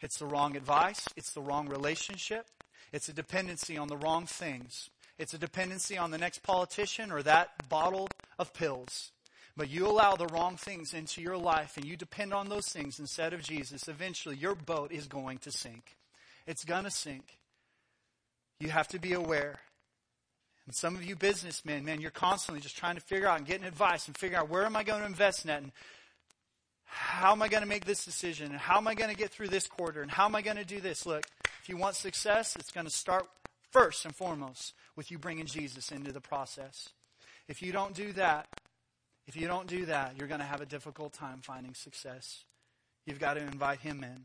It's 0.00 0.18
the 0.18 0.26
wrong 0.26 0.56
advice. 0.56 1.06
It's 1.16 1.32
the 1.32 1.42
wrong 1.42 1.68
relationship. 1.68 2.46
It's 2.92 3.08
a 3.08 3.12
dependency 3.12 3.76
on 3.76 3.88
the 3.88 3.96
wrong 3.96 4.26
things. 4.26 4.90
It's 5.18 5.34
a 5.34 5.38
dependency 5.38 5.98
on 5.98 6.10
the 6.10 6.18
next 6.18 6.42
politician 6.42 7.12
or 7.12 7.22
that 7.22 7.68
bottle 7.68 8.08
of 8.38 8.54
pills. 8.54 9.12
But 9.56 9.68
you 9.68 9.86
allow 9.86 10.16
the 10.16 10.26
wrong 10.28 10.56
things 10.56 10.94
into 10.94 11.20
your 11.20 11.36
life 11.36 11.76
and 11.76 11.84
you 11.84 11.96
depend 11.96 12.32
on 12.32 12.48
those 12.48 12.68
things 12.68 12.98
instead 12.98 13.32
of 13.34 13.42
Jesus, 13.42 13.88
eventually 13.88 14.36
your 14.36 14.54
boat 14.54 14.92
is 14.92 15.06
going 15.06 15.38
to 15.38 15.50
sink. 15.50 15.96
It's 16.46 16.64
going 16.64 16.84
to 16.84 16.90
sink. 16.90 17.38
You 18.58 18.70
have 18.70 18.88
to 18.88 18.98
be 18.98 19.12
aware. 19.12 19.60
And 20.70 20.74
some 20.76 20.94
of 20.94 21.02
you 21.04 21.16
businessmen, 21.16 21.84
man, 21.84 22.00
you're 22.00 22.12
constantly 22.12 22.60
just 22.60 22.76
trying 22.76 22.94
to 22.94 23.00
figure 23.00 23.26
out 23.26 23.38
and 23.38 23.44
getting 23.44 23.66
advice 23.66 24.06
and 24.06 24.16
figure 24.16 24.38
out 24.38 24.48
where 24.48 24.64
am 24.64 24.76
I 24.76 24.84
going 24.84 25.00
to 25.00 25.06
invest 25.06 25.44
in 25.44 25.48
that 25.48 25.62
And 25.64 25.72
how 26.84 27.32
am 27.32 27.42
I 27.42 27.48
going 27.48 27.64
to 27.64 27.68
make 27.68 27.86
this 27.86 28.04
decision? 28.04 28.52
And 28.52 28.60
how 28.60 28.76
am 28.76 28.86
I 28.86 28.94
going 28.94 29.10
to 29.10 29.16
get 29.16 29.32
through 29.32 29.48
this 29.48 29.66
quarter? 29.66 30.00
And 30.00 30.08
how 30.08 30.26
am 30.26 30.36
I 30.36 30.42
going 30.42 30.58
to 30.58 30.64
do 30.64 30.80
this? 30.80 31.06
Look, 31.06 31.26
if 31.60 31.68
you 31.68 31.76
want 31.76 31.96
success, 31.96 32.54
it's 32.54 32.70
going 32.70 32.86
to 32.86 32.92
start 32.92 33.26
first 33.72 34.04
and 34.04 34.14
foremost 34.14 34.74
with 34.94 35.10
you 35.10 35.18
bringing 35.18 35.46
Jesus 35.46 35.90
into 35.90 36.12
the 36.12 36.20
process. 36.20 36.90
If 37.48 37.62
you 37.62 37.72
don't 37.72 37.92
do 37.92 38.12
that, 38.12 38.46
if 39.26 39.34
you 39.34 39.48
don't 39.48 39.66
do 39.66 39.86
that, 39.86 40.14
you're 40.16 40.28
going 40.28 40.38
to 40.38 40.46
have 40.46 40.60
a 40.60 40.66
difficult 40.66 41.12
time 41.12 41.40
finding 41.42 41.74
success. 41.74 42.44
You've 43.06 43.18
got 43.18 43.34
to 43.34 43.40
invite 43.40 43.80
him 43.80 44.04
in. 44.04 44.24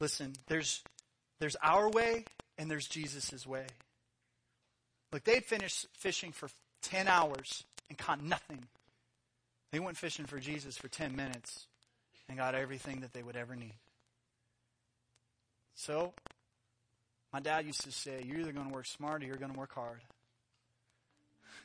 Listen, 0.00 0.32
there's, 0.46 0.82
there's 1.40 1.56
our 1.62 1.90
way 1.90 2.24
and 2.56 2.70
there's 2.70 2.88
Jesus' 2.88 3.46
way. 3.46 3.66
Look, 5.12 5.24
they'd 5.24 5.44
finished 5.44 5.86
fishing 5.92 6.32
for 6.32 6.48
10 6.82 7.08
hours 7.08 7.64
and 7.88 7.96
caught 7.96 8.22
nothing. 8.22 8.64
They 9.72 9.80
went 9.80 9.96
fishing 9.96 10.26
for 10.26 10.38
Jesus 10.38 10.76
for 10.76 10.88
10 10.88 11.16
minutes 11.16 11.66
and 12.28 12.38
got 12.38 12.54
everything 12.54 13.00
that 13.00 13.12
they 13.12 13.22
would 13.22 13.36
ever 13.36 13.56
need. 13.56 13.74
So, 15.74 16.12
my 17.32 17.40
dad 17.40 17.66
used 17.66 17.82
to 17.82 17.92
say, 17.92 18.24
You're 18.26 18.40
either 18.40 18.52
going 18.52 18.68
to 18.68 18.74
work 18.74 18.86
smart 18.86 19.22
or 19.22 19.26
you're 19.26 19.36
going 19.36 19.52
to 19.52 19.58
work 19.58 19.74
hard. 19.74 20.00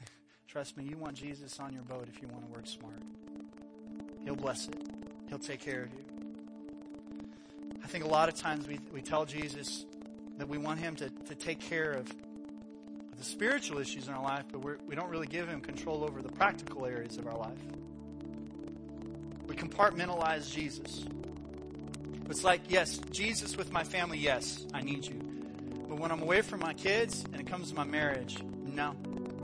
Trust 0.47 0.77
me, 0.77 0.83
you 0.83 0.97
want 0.97 1.15
Jesus 1.15 1.59
on 1.59 1.73
your 1.73 1.83
boat 1.83 2.07
if 2.13 2.21
you 2.21 2.27
want 2.27 2.45
to 2.45 2.51
work 2.51 2.67
smart. 2.67 3.01
He'll 4.23 4.35
bless 4.35 4.67
it, 4.67 4.75
He'll 5.29 5.39
take 5.39 5.61
care 5.61 5.83
of 5.83 5.93
you. 5.93 6.05
I 7.83 7.87
think 7.87 8.05
a 8.05 8.07
lot 8.07 8.29
of 8.29 8.35
times 8.35 8.67
we, 8.67 8.79
we 8.93 9.01
tell 9.01 9.25
Jesus 9.25 9.85
that 10.37 10.47
we 10.47 10.57
want 10.57 10.79
Him 10.79 10.95
to, 10.97 11.09
to 11.09 11.35
take 11.35 11.59
care 11.59 11.91
of 11.91 12.07
the 13.23 13.29
spiritual 13.29 13.79
issues 13.79 14.09
in 14.09 14.13
our 14.13 14.21
life, 14.21 14.43
but 14.51 14.59
we're, 14.61 14.77
we 14.85 14.95
do 14.95 15.01
not 15.01 15.09
really 15.09 15.27
give 15.27 15.47
Him 15.47 15.61
control 15.61 16.03
over 16.03 16.21
the 16.21 16.31
practical 16.31 16.85
areas 16.85 17.17
of 17.17 17.25
our 17.27 17.37
life. 17.37 17.57
We 19.47 19.55
compartmentalize 19.55 20.51
Jesus. 20.51 21.05
It's 22.29 22.43
like, 22.43 22.61
yes, 22.67 22.97
Jesus 23.11 23.55
with 23.55 23.71
my 23.71 23.83
family, 23.83 24.17
yes, 24.17 24.65
I 24.73 24.81
need 24.81 25.05
you. 25.05 25.15
But 25.87 25.99
when 25.99 26.11
I'm 26.11 26.21
away 26.21 26.41
from 26.41 26.59
my 26.59 26.73
kids 26.73 27.23
and 27.31 27.39
it 27.39 27.47
comes 27.47 27.69
to 27.69 27.75
my 27.75 27.85
marriage, 27.85 28.43
no, 28.65 28.93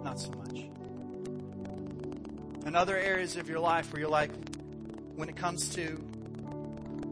not 0.04 0.20
so 0.20 0.32
much. 0.32 0.65
And 2.65 2.76
other 2.76 2.98
areas 2.98 3.38
of 3.38 3.48
your 3.48 3.60
life 3.60 3.94
where 3.94 4.02
you're 4.02 4.10
like, 4.10 4.32
when 5.15 5.30
it 5.30 5.38
comes 5.38 5.70
to 5.76 6.04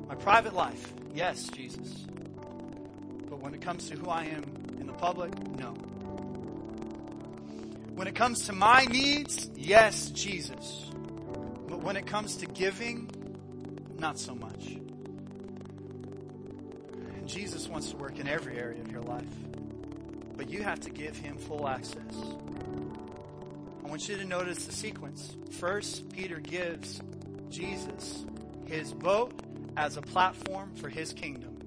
my 0.08 0.16
private 0.16 0.54
life, 0.54 0.94
yes, 1.14 1.48
Jesus. 1.48 2.06
But 3.30 3.40
when 3.40 3.54
it 3.54 3.62
comes 3.62 3.88
to 3.90 3.96
who 3.96 4.10
I 4.10 4.26
am 4.26 4.44
in 4.80 4.88
the 4.88 4.94
public, 4.94 5.32
no. 5.58 5.74
When 7.98 8.08
it 8.08 8.14
comes 8.14 8.46
to 8.46 8.54
my 8.54 8.86
needs, 8.86 9.50
yes, 9.56 10.12
Jesus. 10.12 10.92
But 11.68 11.82
when 11.82 11.98
it 11.98 12.06
comes 12.06 12.36
to 12.36 12.46
giving, 12.46 13.10
not 13.98 14.20
so 14.20 14.36
much. 14.36 14.68
And 17.16 17.28
Jesus 17.28 17.68
wants 17.68 17.90
to 17.90 17.98
work 17.98 18.20
in 18.20 18.28
every 18.28 18.56
area 18.60 18.82
of 18.82 18.92
your 18.92 19.02
life. 19.02 19.26
But 20.36 20.48
you 20.48 20.62
have 20.62 20.80
to 20.82 20.92
give 20.92 21.18
him 21.18 21.40
full 21.40 21.68
access. 21.68 22.14
I 23.84 23.90
want 23.90 24.08
you 24.08 24.16
to 24.18 24.26
notice 24.26 24.68
the 24.68 24.74
sequence. 24.74 25.36
First, 25.54 26.08
Peter 26.10 26.40
gives 26.40 27.02
Jesus 27.50 28.26
his 28.68 28.94
boat 28.94 29.34
as 29.76 29.98
a 29.98 30.02
platform 30.04 30.76
for 30.76 30.90
his 30.90 31.14
kingdom. 31.14 31.58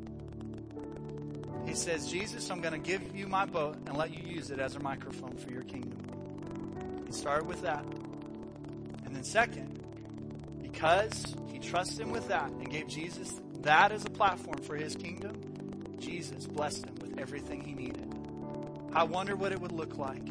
He 1.66 1.74
says, 1.74 2.06
Jesus, 2.06 2.48
I'm 2.52 2.60
going 2.60 2.80
to 2.80 2.88
give 2.88 3.16
you 3.16 3.26
my 3.26 3.46
boat 3.46 3.78
and 3.86 3.96
let 3.96 4.16
you 4.16 4.22
use 4.22 4.52
it 4.52 4.60
as 4.60 4.76
a 4.76 4.80
microphone 4.80 5.36
for 5.36 5.50
your 5.50 5.64
kingdom. 5.64 6.09
Started 7.10 7.46
with 7.46 7.62
that. 7.62 7.84
And 9.04 9.14
then, 9.14 9.24
second, 9.24 9.84
because 10.62 11.34
he 11.52 11.58
trusted 11.58 12.00
him 12.00 12.10
with 12.10 12.28
that 12.28 12.50
and 12.50 12.70
gave 12.70 12.88
Jesus 12.88 13.40
that 13.62 13.92
as 13.92 14.04
a 14.04 14.10
platform 14.10 14.58
for 14.62 14.76
his 14.76 14.94
kingdom, 14.94 15.36
Jesus 15.98 16.46
blessed 16.46 16.86
him 16.86 16.94
with 17.00 17.18
everything 17.18 17.62
he 17.62 17.74
needed. 17.74 18.14
I 18.92 19.04
wonder 19.04 19.36
what 19.36 19.52
it 19.52 19.60
would 19.60 19.72
look 19.72 19.98
like 19.98 20.26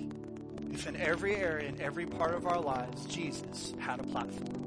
if 0.72 0.88
in 0.88 0.96
every 0.96 1.36
area, 1.36 1.68
in 1.68 1.82
every 1.82 2.06
part 2.06 2.34
of 2.34 2.46
our 2.46 2.60
lives, 2.60 3.06
Jesus 3.06 3.74
had 3.80 4.00
a 4.00 4.04
platform. 4.04 4.59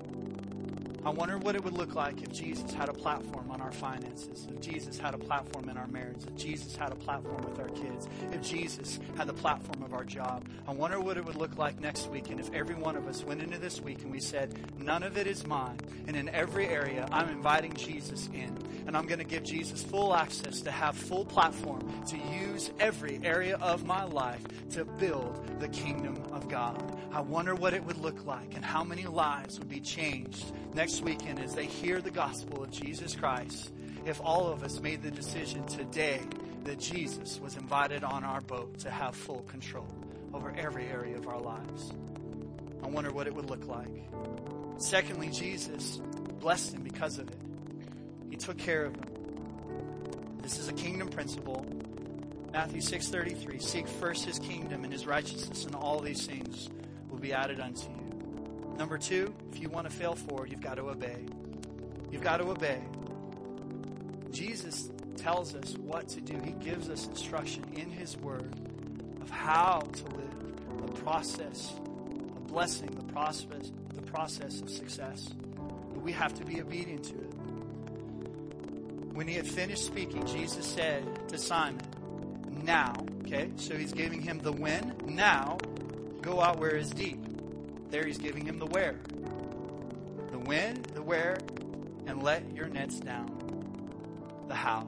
I 1.05 1.11
wonder 1.11 1.37
what 1.37 1.57
it 1.57 1.65
would 1.65 1.73
look 1.73 1.97
like 1.97 2.23
if 2.23 2.31
Jesus 2.31 2.73
had 2.73 2.89
a 2.89 2.93
platform 2.93 3.51
on 3.51 3.61
our 3.61 3.73
finances, 3.73 4.47
if 4.49 4.61
Jesus 4.61 4.97
had 4.97 5.15
a 5.15 5.19
platform 5.19 5.69
in 5.69 5.77
our 5.77 5.89
marriage, 5.89 6.23
if 6.25 6.37
Jesus 6.37 6.77
had 6.77 6.93
a 6.93 6.95
platform 6.95 7.43
with 7.43 7.59
our 7.59 7.69
kids, 7.71 8.09
if 8.31 8.41
Jesus 8.41 9.01
had 9.17 9.27
the 9.27 9.33
platform 9.33 9.83
of 9.83 9.95
our 9.95 10.05
job. 10.05 10.47
I 10.67 10.73
wonder 10.73 11.01
what 11.01 11.17
it 11.17 11.25
would 11.25 11.35
look 11.35 11.59
like 11.59 11.81
next 11.81 12.09
week, 12.09 12.31
and 12.31 12.39
if 12.39 12.53
every 12.55 12.77
one 12.77 12.95
of 12.95 13.09
us 13.09 13.25
went 13.25 13.43
into 13.43 13.59
this 13.59 13.81
week 13.81 14.03
and 14.03 14.13
we 14.13 14.21
said, 14.21 14.57
None 14.79 15.03
of 15.03 15.19
it 15.19 15.27
is 15.27 15.45
mine, 15.45 15.79
and 16.07 16.15
in 16.15 16.29
every 16.29 16.69
area, 16.69 17.09
I'm 17.11 17.29
inviting 17.29 17.75
Jesus 17.75 18.29
in, 18.33 18.57
and 18.87 18.97
I'm 18.97 19.07
going 19.07 19.19
to 19.19 19.25
give 19.25 19.43
Jesus 19.43 19.83
full 19.83 20.15
access 20.15 20.61
to 20.61 20.71
have 20.71 20.97
full 20.97 21.25
platform 21.25 21.81
to 22.07 22.17
use 22.17 22.71
every 22.79 23.19
area 23.25 23.57
of 23.57 23.85
my 23.85 24.05
life 24.05 24.43
to 24.71 24.85
build 24.85 25.59
the 25.59 25.69
kingdom 25.69 26.23
of 26.31 26.49
God. 26.49 26.81
I 27.15 27.21
wonder 27.21 27.55
what 27.55 27.75
it 27.75 27.85
would 27.85 27.99
look 27.99 28.25
like 28.25 28.55
and 28.55 28.65
how 28.65 28.83
many 28.83 29.05
lives 29.05 29.59
would 29.59 29.69
be 29.69 29.81
changed 29.81 30.51
next 30.73 31.03
weekend 31.03 31.41
as 31.41 31.55
they 31.55 31.67
hear 31.67 32.01
the 32.01 32.11
gospel 32.11 32.63
of 32.63 32.71
Jesus 32.71 33.15
Christ 33.15 33.71
if 34.07 34.19
all 34.25 34.47
of 34.49 34.63
us 34.63 34.81
made 34.81 35.03
the 35.03 35.11
decision 35.11 35.67
today 35.67 36.23
that 36.65 36.79
Jesus 36.81 37.39
was 37.39 37.59
invited 37.59 38.03
on 38.03 38.25
our 38.25 38.41
boat 38.41 38.79
to 38.79 38.91
have 38.91 39.15
full 39.15 39.43
control 39.43 39.87
over 40.33 40.55
every 40.57 40.87
area 40.87 41.19
of 41.19 41.29
our 41.29 41.39
lives. 41.39 41.93
I 42.83 42.89
wonder 42.89 43.13
what 43.13 43.27
it 43.27 43.35
would 43.35 43.51
look 43.51 43.67
like. 43.67 44.11
Secondly, 44.79 45.29
Jesus 45.29 46.01
blessed 46.41 46.73
him 46.73 46.83
because 46.83 47.19
of 47.19 47.29
it. 47.29 47.37
He 48.31 48.37
took 48.37 48.57
care 48.57 48.87
of 48.87 48.97
him. 48.97 49.05
This 50.41 50.59
is 50.59 50.69
a 50.69 50.73
kingdom 50.73 51.09
principle. 51.09 51.67
Matthew 52.55 52.81
6:33 52.81 53.61
Seek 53.61 53.87
first 53.87 54.25
his 54.25 54.39
kingdom 54.39 54.85
and 54.85 54.93
his 54.93 55.07
righteousness 55.07 55.67
and 55.67 55.75
all 55.75 56.01
these 56.01 56.27
things 56.27 56.71
be 57.23 57.33
added 57.33 57.61
unto 57.61 57.89
you. 57.89 58.75
Number 58.77 58.99
two, 58.99 59.35
if 59.53 59.61
you 59.61 59.69
want 59.69 59.89
to 59.89 59.93
fail 59.95 60.15
forward, 60.15 60.51
you've 60.51 60.61
got 60.61 60.75
to 60.75 60.89
obey. 60.89 61.25
You've 62.11 62.23
got 62.23 62.39
to 62.39 62.45
obey. 62.51 62.83
Jesus 64.31 64.91
tells 65.17 65.55
us 65.55 65.77
what 65.79 66.09
to 66.09 66.21
do. 66.21 66.39
He 66.45 66.53
gives 66.53 66.89
us 66.91 67.07
instruction 67.07 67.65
in 67.77 67.91
His 67.91 68.17
Word 68.17 68.55
of 69.21 69.31
how 69.31 69.81
to 69.81 70.05
live, 70.17 70.87
the 70.87 70.93
process 70.93 71.73
of 72.35 72.47
blessing, 72.49 72.91
the 72.91 73.13
process, 73.13 73.71
the 73.95 74.03
process 74.03 74.61
of 74.61 74.69
success. 74.69 75.31
But 75.93 76.03
we 76.03 76.13
have 76.13 76.35
to 76.35 76.45
be 76.45 76.61
obedient 76.61 77.05
to 77.05 77.15
it. 77.15 77.35
When 79.13 79.29
he 79.29 79.35
had 79.35 79.47
finished 79.47 79.85
speaking, 79.85 80.27
Jesus 80.27 80.67
said 80.67 81.29
to 81.29 81.39
Simon, 81.39 81.81
Now, 82.63 82.95
okay, 83.25 83.51
so 83.57 83.77
he's 83.77 83.93
giving 83.93 84.23
him 84.23 84.39
the 84.39 84.53
when. 84.53 84.95
Now, 85.07 85.52
Go 86.23 86.41
out 86.41 86.61
where 86.61 86.77
is 86.77 86.91
deep. 86.91 87.19
There 87.91 88.07
he's 88.07 88.17
giving 88.17 88.47
him 88.47 88.61
the 88.61 88.67
where. 88.67 88.95
The 90.31 90.39
when, 90.39 90.81
the 90.95 91.03
where, 91.03 91.37
and 92.07 92.23
let 92.23 92.55
your 92.55 92.69
nets 92.69 93.01
down. 93.01 93.29
The 94.47 94.55
how. 94.55 94.87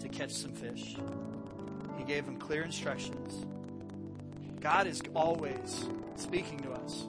To 0.00 0.08
catch 0.08 0.32
some 0.32 0.52
fish. 0.52 0.96
He 1.96 2.04
gave 2.04 2.24
him 2.24 2.38
clear 2.38 2.62
instructions. 2.64 3.46
God 4.60 4.88
is 4.88 5.00
always 5.14 5.86
speaking 6.16 6.58
to 6.60 6.72
us. 6.72 7.06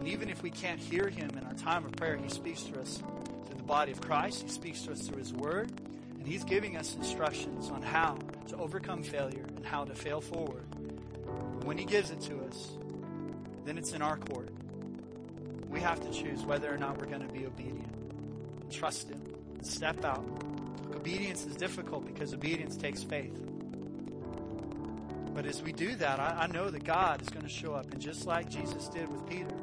And 0.00 0.08
even 0.08 0.28
if 0.28 0.42
we 0.42 0.50
can't 0.50 0.80
hear 0.80 1.08
him 1.08 1.30
in 1.38 1.44
our 1.44 1.54
time 1.54 1.84
of 1.84 1.92
prayer, 1.92 2.16
he 2.16 2.28
speaks 2.28 2.64
to 2.64 2.80
us 2.80 3.00
through 3.46 3.56
the 3.56 3.62
body 3.62 3.92
of 3.92 4.00
Christ. 4.00 4.42
He 4.42 4.48
speaks 4.48 4.82
to 4.82 4.92
us 4.92 5.06
through 5.06 5.18
his 5.18 5.32
word. 5.32 5.70
And 6.18 6.26
he's 6.26 6.42
giving 6.42 6.76
us 6.76 6.96
instructions 6.96 7.70
on 7.70 7.82
how 7.82 8.18
to 8.48 8.56
overcome 8.56 9.04
failure 9.04 9.44
and 9.56 9.64
how 9.64 9.84
to 9.84 9.94
fail 9.94 10.20
forward 10.20 10.66
when 11.64 11.78
He 11.78 11.84
gives 11.84 12.10
it 12.10 12.20
to 12.22 12.40
us, 12.44 12.72
then 13.64 13.78
it's 13.78 13.92
in 13.92 14.02
our 14.02 14.16
court. 14.16 14.48
We 15.68 15.80
have 15.80 16.00
to 16.00 16.10
choose 16.10 16.44
whether 16.44 16.72
or 16.72 16.76
not 16.76 16.98
we're 16.98 17.06
going 17.06 17.26
to 17.26 17.32
be 17.32 17.46
obedient. 17.46 18.70
Trust 18.70 19.08
Him. 19.08 19.22
Step 19.62 20.04
out. 20.04 20.24
Obedience 20.94 21.46
is 21.46 21.56
difficult 21.56 22.06
because 22.06 22.34
obedience 22.34 22.76
takes 22.76 23.02
faith. 23.02 23.38
But 25.34 25.46
as 25.46 25.62
we 25.62 25.72
do 25.72 25.94
that, 25.96 26.20
I, 26.20 26.42
I 26.42 26.46
know 26.46 26.70
that 26.70 26.84
God 26.84 27.22
is 27.22 27.28
going 27.28 27.44
to 27.44 27.48
show 27.48 27.72
up. 27.74 27.90
And 27.92 28.00
just 28.00 28.26
like 28.26 28.50
Jesus 28.50 28.88
did 28.88 29.10
with 29.10 29.26
Peter, 29.28 29.54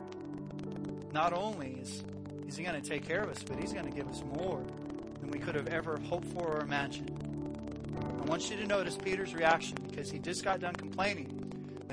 not 1.13 1.33
only 1.33 1.77
is, 1.81 2.03
is 2.47 2.57
He 2.57 2.63
going 2.63 2.81
to 2.81 2.87
take 2.87 3.07
care 3.07 3.21
of 3.21 3.29
us, 3.29 3.43
but 3.43 3.59
He's 3.59 3.73
going 3.73 3.85
to 3.85 3.95
give 3.95 4.07
us 4.07 4.23
more 4.37 4.63
than 5.19 5.31
we 5.31 5.39
could 5.39 5.55
have 5.55 5.67
ever 5.67 5.99
hoped 6.09 6.27
for 6.27 6.57
or 6.57 6.61
imagined. 6.61 7.11
I 8.19 8.25
want 8.25 8.49
you 8.49 8.57
to 8.57 8.67
notice 8.67 8.95
Peter's 8.95 9.33
reaction 9.33 9.77
because 9.87 10.11
he 10.11 10.19
just 10.19 10.43
got 10.43 10.59
done 10.59 10.75
complaining. 10.75 11.38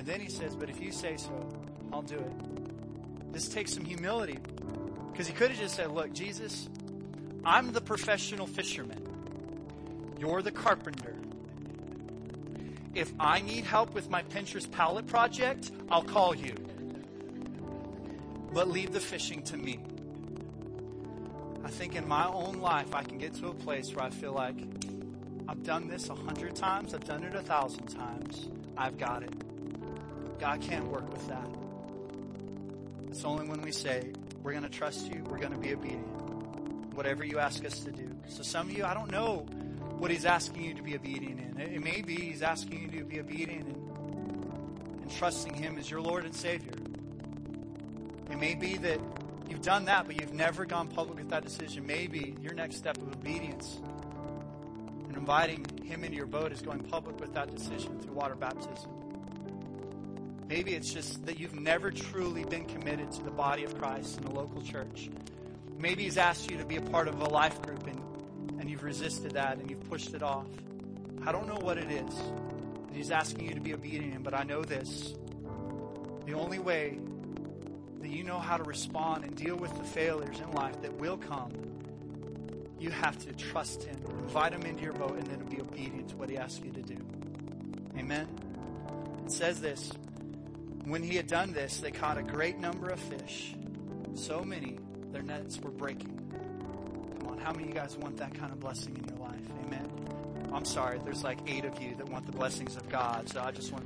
And 0.07 0.15
then 0.15 0.21
he 0.21 0.31
says, 0.31 0.55
But 0.55 0.71
if 0.71 0.81
you 0.81 0.93
say 0.93 1.17
so, 1.17 1.33
I'll 1.93 2.01
do 2.01 2.15
it. 2.15 3.33
This 3.33 3.49
takes 3.49 3.73
some 3.73 3.85
humility 3.85 4.39
because 5.11 5.27
he 5.27 5.33
could 5.33 5.51
have 5.51 5.59
just 5.59 5.75
said, 5.75 5.91
Look, 5.91 6.13
Jesus, 6.13 6.69
I'm 7.45 7.73
the 7.73 7.81
professional 7.81 8.47
fisherman, 8.47 9.05
you're 10.17 10.43
the 10.43 10.53
carpenter. 10.53 11.17
If 12.95 13.13
I 13.19 13.41
need 13.41 13.65
help 13.65 13.95
with 13.95 14.09
my 14.09 14.23
Pinterest 14.23 14.71
pallet 14.71 15.09
project, 15.09 15.73
I'll 15.91 16.05
call 16.05 16.37
you. 16.37 16.55
But 18.53 18.69
leave 18.69 18.93
the 18.93 19.01
fishing 19.01 19.43
to 19.43 19.57
me. 19.57 19.81
I 21.65 21.69
think 21.69 21.97
in 21.97 22.07
my 22.07 22.29
own 22.29 22.61
life, 22.61 22.95
I 22.95 23.03
can 23.03 23.19
get 23.19 23.35
to 23.41 23.49
a 23.49 23.55
place 23.55 23.93
where 23.93 24.05
I 24.05 24.11
feel 24.11 24.33
like 24.33 24.57
I've 25.49 25.65
done 25.65 25.89
this 25.89 26.09
a 26.11 26.15
hundred 26.15 26.55
times, 26.55 26.95
I've 26.95 27.05
done 27.05 27.25
it 27.25 27.35
a 27.35 27.43
thousand 27.43 27.87
times, 27.87 28.49
I've 28.79 28.99
got 28.99 29.25
it. 29.25 29.36
God 30.39 30.61
can't 30.61 30.87
work 30.89 31.11
with 31.13 31.27
that. 31.29 31.49
It's 33.09 33.25
only 33.25 33.49
when 33.49 33.63
we 33.63 33.73
say, 33.73 34.13
we're 34.43 34.53
going 34.53 34.65
to 34.65 34.69
trust 34.71 35.13
you, 35.13 35.25
we're 35.25 35.39
going 35.39 35.53
to 35.53 35.59
be 35.59 35.73
obedient, 35.73 36.07
whatever 36.95 37.25
you 37.25 37.39
ask 37.39 37.65
us 37.65 37.81
to 37.81 37.93
do. 37.93 38.11
So 38.29 38.43
some 38.43 38.69
of 38.69 38.77
you, 38.77 38.85
I 38.85 38.95
don't 38.95 39.11
know 39.11 39.47
what 39.99 40.11
he's 40.11 40.27
asking 40.27 40.65
you 40.65 40.75
to 40.75 40.83
be 40.83 40.95
obedient 40.95 41.41
in. 41.41 41.61
It 41.61 41.83
may 41.83 42.03
be 42.03 42.17
he's 42.17 42.43
asking 42.43 42.83
you 42.83 43.01
to 43.01 43.05
be 43.05 43.21
obedient 43.21 43.67
in 43.67 43.87
and 45.07 45.17
trusting 45.17 45.55
Him 45.55 45.79
as 45.79 45.89
your 45.89 46.01
Lord 46.01 46.25
and 46.25 46.35
Savior. 46.35 46.73
It 48.29 48.39
may 48.39 48.57
be 48.57 48.77
that 48.79 49.01
you've 49.49 49.63
done 49.63 49.85
that, 49.85 50.07
but 50.07 50.21
you've 50.21 50.35
never 50.35 50.65
gone 50.65 50.89
public 50.89 51.19
with 51.19 51.31
that 51.31 51.45
decision. 51.45 51.87
Maybe 51.87 52.35
your 52.43 52.55
next 52.55 52.77
step 52.77 52.97
of 52.97 53.09
obedience 53.09 53.79
and 55.07 55.17
inviting 55.17 55.65
Him 55.85 56.03
into 56.03 56.17
your 56.17 56.27
boat 56.27 56.51
is 56.51 56.61
going 56.61 56.81
public 56.81 57.21
with 57.21 57.33
that 57.35 57.55
decision 57.55 58.01
through 58.01 58.15
water 58.15 58.35
baptism. 58.35 58.91
Maybe 60.49 60.75
it's 60.75 60.93
just 60.93 61.27
that 61.27 61.41
you've 61.41 61.59
never 61.59 61.91
truly 61.91 62.45
been 62.45 62.65
committed 62.67 63.11
to 63.13 63.23
the 63.23 63.31
body 63.31 63.65
of 63.65 63.77
Christ 63.79 64.19
in 64.19 64.25
the 64.25 64.31
local 64.31 64.63
church. 64.63 65.11
Maybe 65.79 66.05
He's 66.05 66.19
asked 66.19 66.51
you 66.51 66.57
to 66.59 66.65
be 66.65 66.77
a 66.77 66.83
part 66.83 67.09
of 67.09 67.21
a 67.21 67.29
life 67.29 67.61
group 67.63 67.87
and, 67.87 68.61
and 68.61 68.71
you've 68.71 68.85
resisted 68.85 69.33
that 69.33 69.59
and 69.59 69.69
you've 69.69 69.89
pushed 69.91 70.15
it 70.15 70.23
off. 70.23 70.47
I 71.27 71.33
don't 71.33 71.49
know 71.49 71.59
what 71.61 71.79
it 71.79 71.91
is. 71.91 72.15
He's 72.93 73.11
asking 73.11 73.49
you 73.49 73.55
to 73.55 73.61
be 73.61 73.75
obedient, 73.75 74.23
but 74.23 74.35
I 74.35 74.45
know 74.45 74.63
this. 74.63 75.15
The 76.25 76.33
only 76.33 76.59
way 76.59 76.99
that 78.01 78.09
you 78.09 78.23
know 78.23 78.39
how 78.39 78.57
to 78.57 78.63
respond 78.63 79.25
and 79.25 79.35
deal 79.35 79.57
with 79.57 79.77
the 79.77 79.85
failures 79.85 80.41
in 80.41 80.53
life 80.53 80.81
that 80.83 80.95
will 80.95 81.17
come, 81.17 81.51
you 82.79 82.91
have 82.91 83.19
to 83.27 83.33
trust 83.33 83.83
Him, 83.83 83.97
invite 84.21 84.53
Him 84.53 84.63
into 84.63 84.83
your 84.85 84.93
boat, 84.93 85.17
and 85.17 85.27
then 85.27 85.45
be 85.47 85.61
obedient 85.61 86.09
to 86.11 86.17
what 86.17 86.31
He 86.31 86.39
asks 86.39 86.65
you 86.65 86.71
to 86.71 86.83
do. 86.83 86.97
Amen? 87.99 88.29
It 89.25 89.33
says 89.33 89.61
this 89.61 89.93
When 90.87 91.03
He 91.03 91.17
had 91.17 91.27
done 91.27 91.53
this, 91.53 91.79
they 91.79 91.91
caught 91.91 92.17
a 92.17 92.23
great 92.23 92.59
number 92.59 92.89
of 92.89 93.01
fish, 93.01 93.55
so 94.15 94.43
many 94.45 94.79
their 95.13 95.23
nets 95.23 95.61
were 95.61 95.71
breaking. 95.71 96.17
Come 97.19 97.29
on, 97.29 97.39
how 97.39 97.51
many 97.53 97.65
of 97.65 97.69
you 97.71 97.75
guys 97.75 97.97
want 97.97 98.17
that 98.19 98.35
kind 98.35 98.53
of 98.53 98.61
blessing 98.61 98.97
in 98.97 99.05
your 99.05 99.27
life? 99.27 99.41
Amen. 99.65 99.91
I'm 100.53 100.65
sorry, 100.65 101.01
there's 101.05 101.25
like 101.25 101.39
eight 101.47 101.65
of 101.65 101.83
you 101.83 101.97
that 101.97 102.09
want 102.09 102.25
the 102.27 102.33
blessings 102.33 102.77
of 102.77 102.89
God, 102.89 103.29
so 103.29 103.41
I 103.41 103.51
just 103.51 103.73
want 103.73 103.85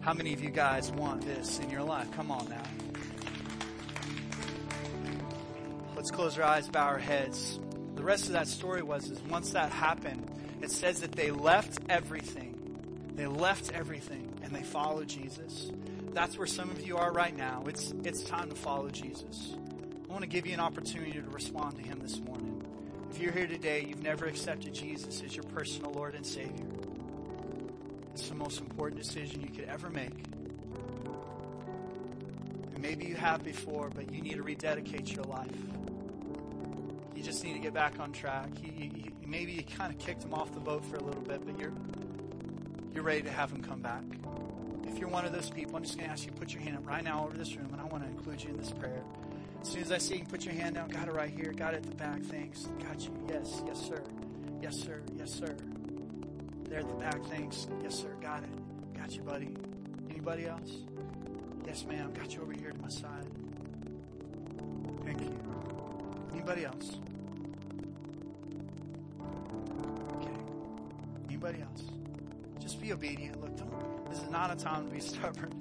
how 0.00 0.14
many 0.14 0.32
of 0.32 0.42
you 0.42 0.50
guys 0.50 0.90
want 0.92 1.22
this 1.22 1.58
in 1.58 1.68
your 1.68 1.82
life? 1.82 2.10
Come 2.12 2.30
on 2.30 2.48
now. 2.48 2.62
Let's 5.94 6.10
close 6.10 6.38
our 6.38 6.44
eyes, 6.44 6.68
bow 6.68 6.86
our 6.86 6.98
heads. 6.98 7.58
The 7.96 8.02
rest 8.02 8.26
of 8.26 8.32
that 8.32 8.46
story 8.46 8.82
was 8.82 9.10
is 9.10 9.20
once 9.22 9.50
that 9.50 9.70
happened, 9.70 10.30
it 10.62 10.70
says 10.70 11.00
that 11.00 11.12
they 11.12 11.30
left 11.30 11.78
everything. 11.90 12.54
They 13.16 13.26
left 13.26 13.72
everything 13.72 14.32
and 14.42 14.52
they 14.52 14.62
followed 14.62 15.08
Jesus. 15.08 15.70
That's 16.12 16.36
where 16.36 16.46
some 16.46 16.70
of 16.70 16.86
you 16.86 16.96
are 16.96 17.12
right 17.12 17.36
now. 17.36 17.64
It's 17.66 17.92
it's 18.04 18.22
time 18.22 18.48
to 18.50 18.56
follow 18.56 18.88
Jesus. 18.90 19.54
I 20.08 20.12
want 20.12 20.22
to 20.22 20.28
give 20.28 20.46
you 20.46 20.54
an 20.54 20.60
opportunity 20.60 21.12
to 21.12 21.22
respond 21.30 21.76
to 21.76 21.82
him 21.82 22.00
this 22.00 22.18
morning. 22.20 22.62
If 23.10 23.20
you're 23.20 23.32
here 23.32 23.46
today, 23.46 23.84
you've 23.86 24.02
never 24.02 24.26
accepted 24.26 24.74
Jesus 24.74 25.22
as 25.22 25.34
your 25.34 25.44
personal 25.44 25.92
Lord 25.92 26.14
and 26.14 26.24
Savior. 26.24 26.66
It's 28.12 28.28
the 28.28 28.34
most 28.34 28.60
important 28.60 29.00
decision 29.00 29.42
you 29.42 29.48
could 29.48 29.68
ever 29.68 29.90
make. 29.90 30.24
And 32.74 32.82
maybe 32.82 33.06
you 33.06 33.14
have 33.14 33.44
before, 33.44 33.90
but 33.90 34.12
you 34.12 34.22
need 34.22 34.34
to 34.34 34.42
rededicate 34.42 35.14
your 35.14 35.24
life. 35.24 35.50
You 37.14 37.22
just 37.22 37.44
need 37.44 37.54
to 37.54 37.58
get 37.58 37.74
back 37.74 38.00
on 38.00 38.12
track. 38.12 38.48
Maybe 39.26 39.52
you 39.52 39.62
kind 39.62 39.92
of 39.92 39.98
kicked 39.98 40.24
him 40.24 40.34
off 40.34 40.54
the 40.54 40.60
boat 40.60 40.84
for 40.84 40.96
a 40.96 41.02
little 41.02 41.22
bit, 41.22 41.44
but 41.44 41.58
you're 41.58 41.72
you're 42.94 43.04
ready 43.04 43.22
to 43.22 43.30
have 43.30 43.52
him 43.52 43.62
come 43.62 43.80
back. 43.80 44.02
You're 44.98 45.08
one 45.08 45.24
of 45.24 45.32
those 45.32 45.48
people, 45.48 45.76
I'm 45.76 45.84
just 45.84 45.96
going 45.96 46.08
to 46.08 46.12
ask 46.12 46.24
you 46.24 46.32
to 46.32 46.36
put 46.36 46.52
your 46.52 46.60
hand 46.62 46.76
up 46.76 46.86
right 46.86 47.04
now 47.04 47.24
over 47.24 47.36
this 47.36 47.54
room, 47.54 47.68
and 47.72 47.80
I 47.80 47.84
want 47.84 48.02
to 48.02 48.10
include 48.10 48.42
you 48.42 48.50
in 48.50 48.56
this 48.56 48.72
prayer. 48.72 49.02
As 49.62 49.68
soon 49.68 49.82
as 49.82 49.92
I 49.92 49.98
see 49.98 50.16
you, 50.16 50.24
put 50.24 50.44
your 50.44 50.54
hand 50.54 50.74
down. 50.74 50.88
Got 50.88 51.08
it 51.08 51.14
right 51.14 51.30
here. 51.30 51.52
Got 51.52 51.74
it 51.74 51.78
at 51.78 51.82
the 51.84 51.94
back. 51.96 52.22
Thanks. 52.22 52.68
Got 52.82 53.00
you. 53.04 53.10
Yes. 53.28 53.62
Yes, 53.66 53.80
sir. 53.80 54.02
Yes, 54.60 54.76
sir. 54.76 55.00
Yes, 55.16 55.30
sir. 55.32 55.56
There 56.68 56.80
at 56.80 56.88
the 56.88 56.94
back. 56.94 57.22
Thanks. 57.26 57.66
Yes, 57.82 57.94
sir. 57.94 58.14
Got 58.20 58.42
it. 58.42 58.50
Got 58.96 59.14
you, 59.14 59.22
buddy. 59.22 59.56
Anybody 60.10 60.46
else? 60.46 60.70
Yes, 61.66 61.84
ma'am. 61.88 62.12
Got 62.12 62.34
you 62.34 62.42
over 62.42 62.52
here 62.52 62.70
to 62.70 62.80
my 62.80 62.88
side. 62.88 63.26
Thank 65.04 65.20
you. 65.20 65.38
Anybody 66.32 66.64
else? 66.64 66.96
Okay. 70.16 70.38
Anybody 71.28 71.62
else? 71.62 71.82
Just 72.60 72.80
be 72.80 72.92
obedient. 72.92 73.40
Look, 73.40 73.56
this 74.08 74.22
is 74.22 74.30
not 74.30 74.50
a 74.50 74.56
time 74.56 74.88
to 74.88 74.94
be 74.94 75.00
stubborn. 75.14 75.52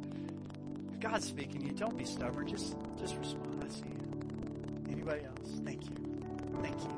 If 0.94 1.00
God's 1.00 1.28
speaking 1.28 1.62
to 1.62 1.68
you, 1.68 1.74
don't 1.74 1.98
be 1.98 2.06
stubborn. 2.06 2.48
Just, 2.48 2.76
just 3.00 3.16
respond. 3.18 3.64
I 3.64 3.70
see 3.72 3.82
you. 3.86 4.92
Anybody 4.92 5.24
else? 5.26 5.60
Thank 5.64 5.86
you. 5.86 5.96
Thank 6.62 6.82
you. 6.82 6.90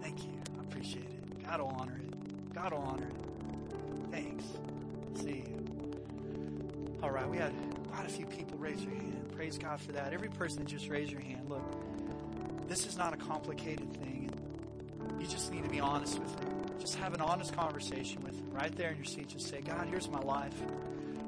Thank 0.00 0.24
you. 0.24 0.30
I 0.58 0.62
appreciate 0.62 1.04
it. 1.04 1.44
God 1.46 1.60
will 1.60 1.76
honor 1.78 1.96
it. 1.96 2.54
God 2.54 2.72
will 2.72 2.80
honor 2.80 3.08
it. 3.08 4.10
Thanks. 4.10 4.44
See 5.22 5.44
you. 5.46 5.64
All 7.02 7.10
right, 7.10 7.28
we 7.28 7.36
had 7.36 7.52
quite 7.92 8.06
a 8.06 8.08
few 8.08 8.26
people 8.26 8.56
raise 8.58 8.78
their 8.84 8.94
hand. 8.94 9.30
Praise 9.34 9.58
God 9.58 9.80
for 9.80 9.92
that. 9.92 10.12
Every 10.12 10.28
person 10.28 10.60
that 10.60 10.68
just 10.68 10.88
raise 10.88 11.10
your 11.10 11.20
hand. 11.20 11.48
Look, 11.48 12.68
this 12.68 12.86
is 12.86 12.96
not 12.96 13.12
a 13.12 13.16
complicated 13.16 13.92
thing. 14.00 14.30
You 15.20 15.26
just 15.26 15.52
need 15.52 15.64
to 15.64 15.70
be 15.70 15.80
honest 15.80 16.18
with 16.18 16.30
Him. 16.40 16.53
Just 16.78 16.96
have 16.96 17.14
an 17.14 17.20
honest 17.20 17.56
conversation 17.56 18.22
with 18.22 18.34
Him 18.34 18.50
right 18.50 18.74
there 18.76 18.90
in 18.90 18.96
your 18.96 19.04
seat. 19.04 19.28
Just 19.28 19.48
say, 19.48 19.60
God, 19.60 19.86
here's 19.88 20.08
my 20.08 20.20
life. 20.20 20.54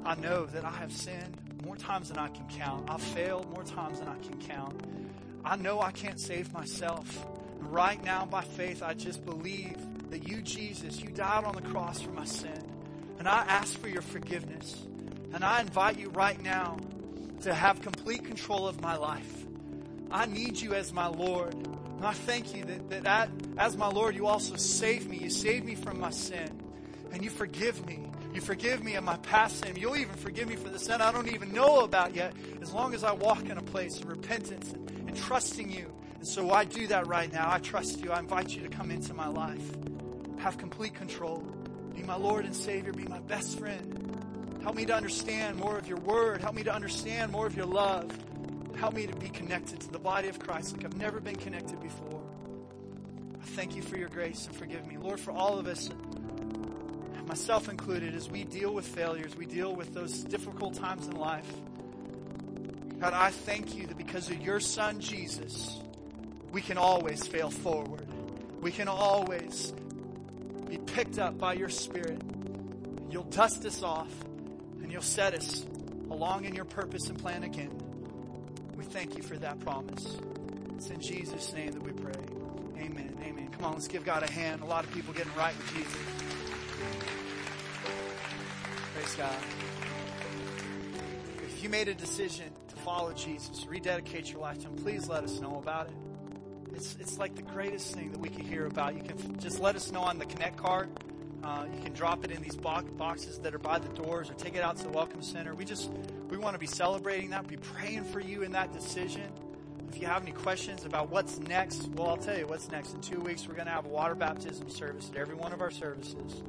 I 0.05 0.15
know 0.15 0.45
that 0.47 0.63
I 0.63 0.71
have 0.71 0.91
sinned 0.91 1.37
more 1.65 1.75
times 1.75 2.09
than 2.09 2.17
I 2.17 2.29
can 2.29 2.45
count. 2.47 2.89
I've 2.89 3.01
failed 3.01 3.49
more 3.53 3.63
times 3.63 3.99
than 3.99 4.07
I 4.07 4.17
can 4.19 4.37
count. 4.39 4.81
I 5.43 5.55
know 5.55 5.81
I 5.81 5.91
can't 5.91 6.19
save 6.19 6.53
myself. 6.53 7.25
And 7.59 7.71
right 7.71 8.01
now, 8.03 8.25
by 8.25 8.41
faith, 8.41 8.83
I 8.83 8.93
just 8.93 9.25
believe 9.25 9.77
that 10.11 10.27
you, 10.27 10.41
Jesus, 10.41 11.01
you 11.01 11.09
died 11.09 11.43
on 11.43 11.55
the 11.55 11.61
cross 11.61 12.01
for 12.01 12.11
my 12.11 12.25
sin. 12.25 12.61
And 13.19 13.27
I 13.27 13.43
ask 13.47 13.77
for 13.79 13.89
your 13.89 14.01
forgiveness. 14.01 14.85
And 15.33 15.43
I 15.43 15.61
invite 15.61 15.99
you 15.99 16.09
right 16.09 16.41
now 16.41 16.77
to 17.41 17.53
have 17.53 17.81
complete 17.81 18.23
control 18.23 18.67
of 18.67 18.81
my 18.81 18.95
life. 18.95 19.45
I 20.09 20.25
need 20.25 20.59
you 20.59 20.73
as 20.73 20.93
my 20.93 21.07
Lord. 21.07 21.53
And 21.53 22.05
I 22.05 22.13
thank 22.13 22.55
you 22.55 22.63
that, 22.65 23.03
that 23.03 23.29
as 23.57 23.75
my 23.75 23.87
Lord, 23.87 24.15
you 24.15 24.27
also 24.27 24.55
save 24.55 25.09
me. 25.09 25.17
You 25.17 25.29
save 25.29 25.63
me 25.63 25.75
from 25.75 25.99
my 25.99 26.11
sin. 26.11 26.49
And 27.11 27.23
you 27.23 27.29
forgive 27.29 27.85
me. 27.85 28.07
You 28.33 28.41
forgive 28.41 28.83
me 28.83 28.95
of 28.95 29.03
my 29.03 29.17
past 29.17 29.63
sin. 29.63 29.75
You'll 29.75 29.97
even 29.97 30.15
forgive 30.15 30.47
me 30.47 30.55
for 30.55 30.69
the 30.69 30.77
sin 30.77 31.01
I 31.01 31.11
don't 31.11 31.33
even 31.33 31.53
know 31.53 31.79
about 31.79 32.13
yet, 32.13 32.33
as 32.61 32.71
long 32.71 32.93
as 32.93 33.03
I 33.03 33.13
walk 33.13 33.49
in 33.49 33.57
a 33.57 33.63
place 33.63 33.99
of 33.99 34.07
repentance 34.07 34.71
and, 34.73 34.91
and 35.07 35.17
trusting 35.17 35.71
you. 35.71 35.91
And 36.15 36.27
so 36.27 36.51
I 36.51 36.65
do 36.65 36.87
that 36.87 37.07
right 37.07 37.31
now. 37.31 37.51
I 37.51 37.59
trust 37.59 38.03
you. 38.03 38.11
I 38.11 38.19
invite 38.19 38.55
you 38.55 38.61
to 38.63 38.69
come 38.69 38.91
into 38.91 39.13
my 39.13 39.27
life. 39.27 39.75
Have 40.37 40.57
complete 40.57 40.93
control. 40.93 41.43
Be 41.95 42.03
my 42.03 42.15
Lord 42.15 42.45
and 42.45 42.55
Savior. 42.55 42.93
Be 42.93 43.05
my 43.05 43.19
best 43.19 43.57
friend. 43.57 44.15
Help 44.61 44.75
me 44.75 44.85
to 44.85 44.93
understand 44.93 45.57
more 45.57 45.77
of 45.77 45.87
your 45.87 45.99
word. 45.99 46.41
Help 46.41 46.53
me 46.53 46.63
to 46.63 46.73
understand 46.73 47.31
more 47.31 47.47
of 47.47 47.55
your 47.55 47.65
love. 47.65 48.11
Help 48.75 48.93
me 48.93 49.07
to 49.07 49.15
be 49.15 49.29
connected 49.29 49.79
to 49.79 49.91
the 49.91 49.97
body 49.97 50.27
of 50.27 50.37
Christ 50.37 50.75
like 50.75 50.85
I've 50.85 50.97
never 50.97 51.19
been 51.19 51.37
connected 51.37 51.79
before. 51.81 52.21
Thank 53.55 53.75
you 53.75 53.81
for 53.81 53.97
your 53.97 54.09
grace 54.09 54.45
and 54.45 54.55
forgive 54.55 54.85
me. 54.87 54.97
Lord, 54.97 55.19
for 55.19 55.31
all 55.31 55.57
of 55.57 55.67
us, 55.67 55.89
myself 57.27 57.69
included, 57.69 58.15
as 58.15 58.29
we 58.29 58.43
deal 58.43 58.73
with 58.73 58.87
failures, 58.87 59.35
we 59.35 59.45
deal 59.45 59.75
with 59.75 59.93
those 59.93 60.23
difficult 60.23 60.75
times 60.75 61.07
in 61.07 61.15
life. 61.15 61.51
God, 62.99 63.13
I 63.13 63.31
thank 63.31 63.75
you 63.75 63.87
that 63.87 63.97
because 63.97 64.29
of 64.29 64.41
your 64.41 64.59
son 64.59 64.99
Jesus, 64.99 65.79
we 66.51 66.61
can 66.61 66.77
always 66.77 67.27
fail 67.27 67.49
forward. 67.49 68.07
We 68.61 68.71
can 68.71 68.87
always 68.87 69.73
be 70.67 70.77
picked 70.77 71.19
up 71.19 71.37
by 71.37 71.53
your 71.53 71.69
spirit. 71.69 72.21
You'll 73.09 73.23
dust 73.23 73.65
us 73.65 73.83
off 73.83 74.11
and 74.81 74.91
you'll 74.91 75.01
set 75.01 75.33
us 75.33 75.65
along 76.09 76.45
in 76.45 76.55
your 76.55 76.65
purpose 76.65 77.09
and 77.09 77.19
plan 77.19 77.43
again. 77.43 77.71
We 78.75 78.83
thank 78.83 79.15
you 79.15 79.23
for 79.23 79.37
that 79.37 79.59
promise. 79.59 80.17
It's 80.75 80.89
in 80.89 81.01
Jesus' 81.01 81.53
name 81.53 81.71
that 81.71 81.83
we 81.83 81.91
pray. 81.91 82.36
Amen. 82.79 83.17
Amen. 83.23 83.49
Come 83.51 83.65
on, 83.65 83.73
let's 83.73 83.87
give 83.87 84.05
God 84.05 84.23
a 84.23 84.31
hand. 84.31 84.61
A 84.61 84.65
lot 84.65 84.83
of 84.83 84.91
people 84.93 85.13
getting 85.13 85.33
right 85.35 85.55
with 85.57 85.73
Jesus. 85.73 85.97
Praise 88.93 89.15
God. 89.15 89.35
If 91.43 91.63
you 91.63 91.69
made 91.69 91.87
a 91.87 91.95
decision 91.95 92.51
to 92.67 92.75
follow 92.77 93.13
Jesus, 93.13 93.65
rededicate 93.67 94.31
your 94.31 94.41
life 94.41 94.59
to 94.59 94.67
Him, 94.67 94.75
please 94.75 95.07
let 95.07 95.23
us 95.23 95.39
know 95.39 95.57
about 95.57 95.87
it. 95.87 95.93
It's, 96.75 96.95
it's 96.99 97.17
like 97.17 97.35
the 97.35 97.41
greatest 97.41 97.95
thing 97.95 98.11
that 98.11 98.19
we 98.19 98.29
could 98.29 98.45
hear 98.45 98.67
about. 98.67 98.95
You 98.95 99.01
can 99.01 99.39
just 99.39 99.59
let 99.59 99.75
us 99.75 99.91
know 99.91 100.01
on 100.01 100.19
the 100.19 100.25
Connect 100.25 100.57
card. 100.57 100.89
Uh, 101.43 101.65
you 101.73 101.81
can 101.81 101.93
drop 101.93 102.23
it 102.23 102.31
in 102.31 102.41
these 102.41 102.55
boxes 102.55 103.39
that 103.39 103.55
are 103.55 103.59
by 103.59 103.79
the 103.79 103.89
doors 103.89 104.29
or 104.29 104.33
take 104.33 104.55
it 104.55 104.61
out 104.61 104.77
to 104.77 104.83
the 104.83 104.89
Welcome 104.89 105.21
Center. 105.21 105.55
We 105.55 105.65
just, 105.65 105.89
we 106.29 106.37
want 106.37 106.53
to 106.53 106.59
be 106.59 106.67
celebrating 106.67 107.31
that, 107.31 107.47
be 107.47 107.57
praying 107.57 108.03
for 108.05 108.19
you 108.19 108.43
in 108.43 108.51
that 108.51 108.73
decision. 108.73 109.23
If 109.97 110.01
you 110.01 110.09
have 110.09 110.21
any 110.21 110.31
questions 110.31 110.85
about 110.85 111.09
what's 111.09 111.39
next, 111.39 111.89
well, 111.95 112.09
I'll 112.09 112.17
tell 112.17 112.37
you 112.37 112.45
what's 112.45 112.69
next. 112.69 112.93
In 112.93 113.01
two 113.01 113.19
weeks, 113.19 113.47
we're 113.47 113.55
going 113.55 113.65
to 113.65 113.71
have 113.71 113.87
a 113.87 113.89
water 113.89 114.13
baptism 114.13 114.69
service 114.69 115.09
at 115.09 115.17
every 115.17 115.33
one 115.33 115.53
of 115.53 115.59
our 115.59 115.71
services. 115.71 116.43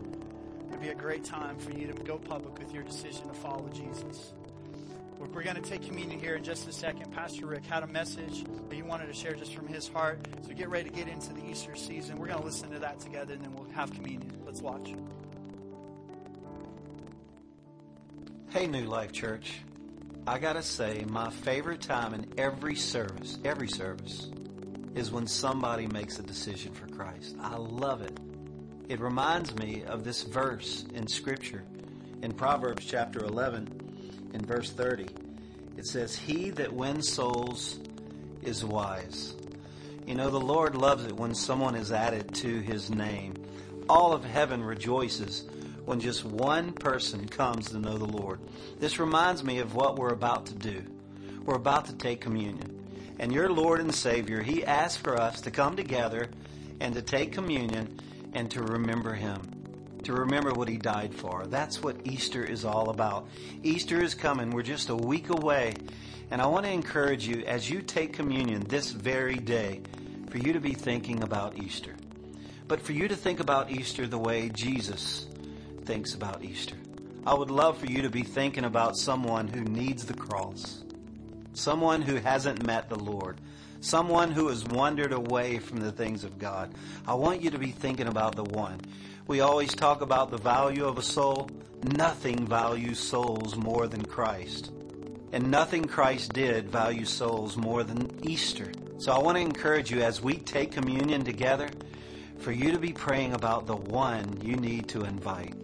It'd 0.69 0.83
be 0.83 0.91
a 0.91 0.95
great 0.95 1.25
time 1.25 1.57
for 1.57 1.71
you 1.71 1.87
to 1.87 1.95
go 2.03 2.19
public 2.19 2.59
with 2.59 2.75
your 2.75 2.83
decision 2.83 3.27
to 3.27 3.33
follow 3.33 3.67
Jesus. 3.71 4.35
We're 5.19 5.43
going 5.43 5.57
to 5.57 5.63
take 5.63 5.81
communion 5.81 6.21
here 6.21 6.35
in 6.35 6.45
just 6.45 6.69
a 6.69 6.73
second. 6.73 7.11
Pastor 7.11 7.47
Rick 7.47 7.65
had 7.65 7.85
a 7.85 7.87
message 7.87 8.45
that 8.45 8.75
he 8.75 8.83
wanted 8.83 9.07
to 9.07 9.15
share 9.15 9.33
just 9.33 9.55
from 9.55 9.67
his 9.67 9.89
heart. 9.89 10.21
So 10.47 10.53
get 10.53 10.69
ready 10.69 10.91
to 10.91 10.95
get 10.95 11.09
into 11.09 11.33
the 11.33 11.43
Easter 11.49 11.75
season. 11.75 12.19
We're 12.19 12.27
going 12.27 12.41
to 12.41 12.45
listen 12.45 12.71
to 12.73 12.81
that 12.81 13.01
together 13.01 13.33
and 13.33 13.43
then 13.43 13.55
we'll 13.55 13.71
have 13.71 13.91
communion. 13.95 14.31
Let's 14.45 14.61
watch. 14.61 14.93
Hey, 18.51 18.67
New 18.67 18.85
Life 18.85 19.13
Church. 19.13 19.63
I 20.29 20.39
gotta 20.39 20.63
say, 20.63 21.07
my 21.09 21.31
favorite 21.31 21.81
time 21.81 22.13
in 22.13 22.27
every 22.37 22.77
service, 22.77 23.39
every 23.47 23.67
service, 23.67 24.29
is 24.95 25.11
when 25.11 25.27
somebody 25.27 25.87
makes 25.87 26.19
a 26.19 26.23
decision 26.23 26.75
for 26.75 26.87
Christ. 26.87 27.35
I 27.41 27.57
love 27.57 28.03
it. 28.03 28.21
It 28.91 29.01
reminds 29.01 29.57
me 29.57 29.85
of 29.85 30.05
this 30.05 30.25
verse 30.25 30.85
in 30.93 31.07
Scripture 31.07 31.65
in 32.21 32.33
Proverbs 32.33 32.85
chapter 32.85 33.25
11 33.25 34.31
in 34.35 34.45
verse 34.45 34.71
30. 34.71 35.07
It 35.79 35.87
says, 35.87 36.15
He 36.15 36.51
that 36.51 36.75
wins 36.75 37.09
souls 37.09 37.79
is 38.43 38.63
wise. 38.63 39.35
You 40.07 40.15
know, 40.15 40.29
the 40.29 40.39
Lord 40.39 40.75
loves 40.75 41.07
it 41.07 41.17
when 41.17 41.35
someone 41.35 41.75
is 41.75 41.91
added 41.91 42.35
to 42.35 42.61
His 42.61 42.91
name. 42.91 43.33
All 43.89 44.13
of 44.13 44.25
heaven 44.25 44.63
rejoices 44.63 45.45
when 45.89 46.01
just 46.01 46.23
one 46.23 46.71
person 46.71 47.27
comes 47.27 47.71
to 47.71 47.79
know 47.79 47.97
the 47.97 48.05
Lord. 48.05 48.41
This 48.79 48.99
reminds 48.99 49.43
me 49.43 49.61
of 49.61 49.75
what 49.75 49.97
we're 49.97 50.13
about 50.13 50.45
to 50.47 50.55
do. 50.55 50.85
We're 51.47 51.55
about 51.55 51.87
to 51.87 51.95
take 51.95 52.21
communion. 52.21 52.85
And 53.19 53.33
your 53.33 53.51
Lord 53.51 53.81
and 53.81 53.95
Savior, 53.95 54.43
He 54.43 54.63
asked 54.63 54.99
for 54.99 55.19
us 55.19 55.41
to 55.41 55.51
come 55.51 55.77
together 55.77 56.29
and 56.79 56.95
to 56.95 57.01
take 57.01 57.33
communion 57.33 57.99
and 58.35 58.51
to 58.51 58.63
remember 58.63 59.15
Him. 59.15 59.41
To 60.05 60.13
remember 60.13 60.53
what 60.53 60.69
He 60.69 60.77
died 60.77 61.15
for. 61.15 61.47
That's 61.47 61.83
what 61.83 61.97
Easter 62.07 62.45
is 62.45 62.67
all 62.67 62.91
about. 62.91 63.27
Easter 63.63 64.03
is 64.03 64.15
coming. 64.15 64.51
We're 64.51 64.63
just 64.63 64.91
a 64.91 64.95
week 64.95 65.31
away. 65.31 65.73
And 66.31 66.43
I 66.43 66.47
want 66.49 66.67
to 66.67 66.71
encourage 66.71 67.27
you 67.27 67.45
as 67.47 67.71
you 67.71 67.81
take 67.81 68.13
communion 68.13 68.61
this 68.69 68.91
very 68.91 69.37
day 69.37 69.81
for 70.29 70.37
you 70.37 70.53
to 70.53 70.61
be 70.61 70.75
thinking 70.75 71.23
about 71.23 71.57
Easter. 71.57 71.97
But 72.67 72.83
for 72.83 72.93
you 72.93 73.09
to 73.09 73.17
think 73.17 73.41
about 73.41 73.71
Easter 73.71 74.07
the 74.07 74.19
way 74.19 74.51
Jesus 74.51 75.29
thinks 75.89 76.13
about 76.13 76.45
Easter. 76.45 76.77
I 77.27 77.33
would 77.33 77.51
love 77.51 77.79
for 77.79 77.87
you 77.87 78.03
to 78.03 78.11
be 78.11 78.23
thinking 78.23 78.67
about 78.67 78.99
someone 78.99 79.49
who 79.49 79.63
needs 79.63 80.05
the 80.05 80.13
cross, 80.13 80.85
someone 81.55 82.03
who 82.03 82.17
hasn't 82.17 82.67
met 82.67 82.91
the 82.91 82.99
Lord, 82.99 83.41
someone 83.81 84.31
who 84.31 84.49
has 84.49 84.67
wandered 84.67 85.15
away 85.15 85.59
from 85.59 85.81
the 85.81 85.91
things 85.91 86.25
of 86.25 86.39
God. 86.39 86.75
I 87.07 87.15
want 87.15 87.41
you 87.41 87.49
to 87.49 87.59
be 87.59 87.71
thinking 87.71 88.07
about 88.07 88.37
the 88.37 88.45
one. 88.45 88.83
We 89.29 89.41
always 89.41 89.75
talk 89.75 90.03
about 90.03 90.31
the 90.31 90.37
value 90.37 90.85
of 90.85 90.99
a 90.99 91.03
soul. 91.03 91.49
Nothing 91.83 92.47
values 92.47 92.99
souls 92.99 93.57
more 93.57 93.87
than 93.87 94.05
Christ. 94.05 94.71
And 95.33 95.51
nothing 95.51 95.87
Christ 95.87 96.35
did 96.35 96.71
value 96.71 97.07
souls 97.07 97.57
more 97.57 97.83
than 97.83 98.11
Easter. 98.23 98.71
So 98.99 99.11
I 99.11 99.19
want 99.21 99.39
to 99.39 99.43
encourage 99.43 99.91
you 99.91 100.03
as 100.03 100.21
we 100.21 100.35
take 100.35 100.71
communion 100.71 101.25
together 101.25 101.71
for 102.41 102.53
you 102.53 102.73
to 102.73 102.79
be 102.79 102.93
praying 102.93 103.33
about 103.33 103.67
the 103.67 103.77
one 103.77 104.39
you 104.43 104.57
need 104.57 104.87
to 104.89 105.05
invite. 105.05 105.55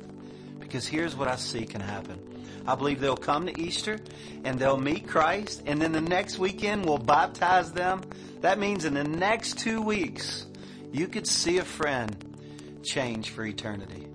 Because 0.75 0.89
here's 0.89 1.15
what 1.15 1.29
I 1.29 1.37
see 1.37 1.67
can 1.67 1.81
happen. 1.81 2.19
I 2.67 2.75
believe 2.75 2.99
they'll 2.99 3.17
come 3.17 3.47
to 3.47 3.61
Easter 3.61 4.01
and 4.43 4.59
they'll 4.59 4.77
meet 4.77 5.07
Christ, 5.07 5.63
and 5.67 5.81
then 5.81 5.93
the 5.93 6.01
next 6.01 6.37
weekend 6.37 6.85
we'll 6.85 6.99
baptize 6.99 7.71
them. 7.71 8.03
That 8.41 8.59
means 8.59 8.85
in 8.85 8.93
the 8.93 9.05
next 9.05 9.57
two 9.57 9.81
weeks, 9.81 10.47
you 10.91 11.07
could 11.07 11.29
see 11.29 11.59
a 11.59 11.65
friend 11.65 12.17
change 12.83 13.31
for 13.31 13.47
eternity. 13.47 14.09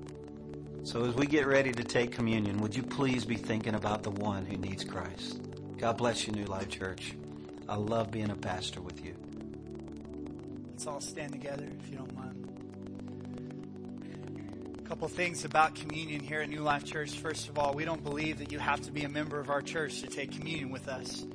So 0.84 1.06
as 1.06 1.16
we 1.16 1.28
get 1.28 1.48
ready 1.48 1.72
to 1.72 1.84
take 1.86 2.12
communion, 2.12 2.58
would 2.58 2.76
you 2.76 2.84
please 2.84 3.24
be 3.24 3.38
thinking 3.38 3.76
about 3.76 4.04
the 4.04 4.12
one 4.12 4.46
who 4.46 4.58
needs 4.58 4.84
Christ? 4.84 5.40
God 5.78 5.96
bless 5.96 6.28
you, 6.28 6.34
New 6.34 6.44
Life 6.44 6.68
Church. 6.68 7.14
I 7.70 7.78
love 7.78 8.12
being 8.12 8.32
a 8.32 8.36
pastor 8.36 8.82
with 8.82 9.02
you. 9.06 9.16
Let's 10.72 10.88
all 10.88 11.00
stand 11.00 11.32
together 11.32 11.70
if 11.82 11.90
you 11.90 11.96
don't 11.96 12.14
mind. 12.14 12.29
Couple 14.90 15.08
things 15.08 15.46
about 15.46 15.76
communion 15.76 16.20
here 16.20 16.42
at 16.42 16.50
New 16.50 16.62
Life 16.62 16.84
Church. 16.84 17.12
First 17.12 17.48
of 17.48 17.60
all, 17.60 17.76
we 17.76 17.86
don't 17.86 18.04
believe 18.04 18.40
that 18.40 18.52
you 18.52 18.58
have 18.58 18.82
to 18.82 18.92
be 18.92 19.04
a 19.04 19.08
member 19.08 19.40
of 19.40 19.52
our 19.52 19.62
church 19.62 20.02
to 20.02 20.08
take 20.08 20.32
communion 20.32 20.72
with 20.72 20.88
us, 20.88 21.28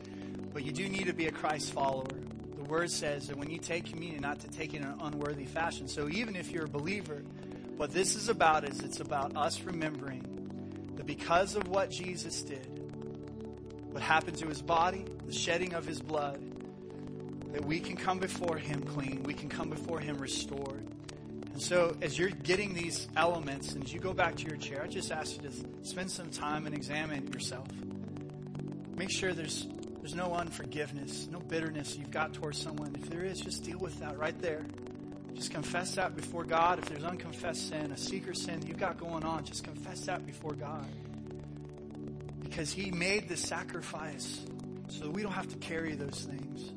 but 0.53 0.65
you 0.65 0.73
do 0.73 0.89
need 0.89 1.07
to 1.07 1.13
be 1.13 1.29
a 1.29 1.31
Christ 1.31 1.71
follower. 1.71 2.09
The 2.57 2.65
word 2.65 2.91
says 2.91 3.29
that 3.29 3.37
when 3.37 3.51
you 3.51 3.59
take 3.59 3.85
communion, 3.85 4.23
not 4.23 4.41
to 4.41 4.49
take 4.49 4.75
it 4.75 4.79
in 4.79 4.83
an 4.83 4.99
unworthy 5.01 5.45
fashion. 5.45 5.87
So 5.87 6.09
even 6.09 6.35
if 6.35 6.51
you're 6.51 6.65
a 6.65 6.69
believer, 6.69 7.23
what 7.77 7.93
this 7.93 8.17
is 8.17 8.29
about 8.29 8.69
is 8.69 8.81
it's 8.81 8.99
about 8.99 9.37
us 9.37 9.63
remembering 9.63 10.93
that 10.97 11.07
because 11.07 11.55
of 11.55 11.69
what 11.69 11.93
Jesus 11.93 12.43
did, 12.43 12.67
what 13.93 14.03
happened 14.03 14.37
to 14.39 14.49
his 14.49 14.63
body, 14.63 15.05
the 15.27 15.33
shedding 15.33 15.75
of 15.75 15.87
his 15.87 16.01
blood, 16.01 16.43
that 17.53 17.65
we 17.65 17.79
can 17.79 17.97
come 17.97 18.19
before 18.19 18.57
him 18.57 18.83
clean, 18.83 19.23
we 19.23 19.33
can 19.33 19.49
come 19.49 19.71
before 19.71 20.01
him 20.01 20.19
restored. 20.19 20.94
And 21.55 21.63
so, 21.63 21.97
as 22.03 22.19
you're 22.19 22.31
getting 22.31 22.75
these 22.75 23.07
elements, 23.17 23.75
and 23.75 23.85
as 23.85 23.93
you 23.93 24.01
go 24.01 24.13
back 24.13 24.35
to 24.35 24.45
your 24.45 24.57
chair, 24.57 24.83
I 24.83 24.89
just 24.89 25.13
ask 25.13 25.37
you 25.37 25.49
to 25.49 25.55
spend 25.83 26.11
some 26.11 26.29
time 26.29 26.67
and 26.67 26.75
examine 26.75 27.33
yourself. 27.33 27.69
Make 28.97 29.11
sure 29.11 29.33
there's 29.33 29.69
there's 30.01 30.17
no 30.17 30.35
unforgiveness, 30.35 31.29
no 31.31 31.39
bitterness 31.39 31.97
you've 31.97 32.11
got 32.11 32.35
towards 32.35 32.59
someone. 32.59 32.97
If 33.01 33.09
there 33.09 33.25
is, 33.25 33.41
just 33.41 33.63
deal 33.63 33.79
with 33.79 34.01
that 34.01 34.19
right 34.19 34.39
there. 34.43 34.67
Just 35.33 35.53
confess 35.53 35.95
that 35.95 36.17
before 36.17 36.43
God. 36.43 36.81
If 36.81 36.87
there's 36.87 37.05
unconfessed 37.05 37.69
sin, 37.69 37.93
a 37.93 37.97
secret 37.97 38.37
sin 38.37 38.61
you've 38.67 38.77
got 38.77 38.99
going 38.99 39.25
on, 39.25 39.45
just 39.45 39.63
confess 39.63 40.01
that 40.07 40.27
before 40.27 40.55
God. 40.55 40.87
Because 42.41 42.73
He 42.73 42.91
made 42.91 43.29
the 43.29 43.37
sacrifice 43.37 44.45
so 44.89 45.05
that 45.05 45.11
we 45.13 45.23
don't 45.23 45.33
have 45.33 45.49
to 45.51 45.57
carry 45.59 45.95
those 45.95 46.29
things. 46.29 46.73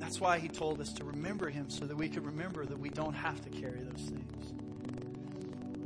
That's 0.00 0.20
why 0.20 0.38
he 0.38 0.48
told 0.48 0.80
us 0.80 0.92
to 0.94 1.04
remember 1.04 1.50
him 1.50 1.70
so 1.70 1.84
that 1.84 1.96
we 1.96 2.08
could 2.08 2.24
remember 2.24 2.64
that 2.64 2.78
we 2.78 2.88
don't 2.88 3.14
have 3.14 3.40
to 3.42 3.50
carry 3.50 3.80
those 3.80 4.08
things. 4.08 4.52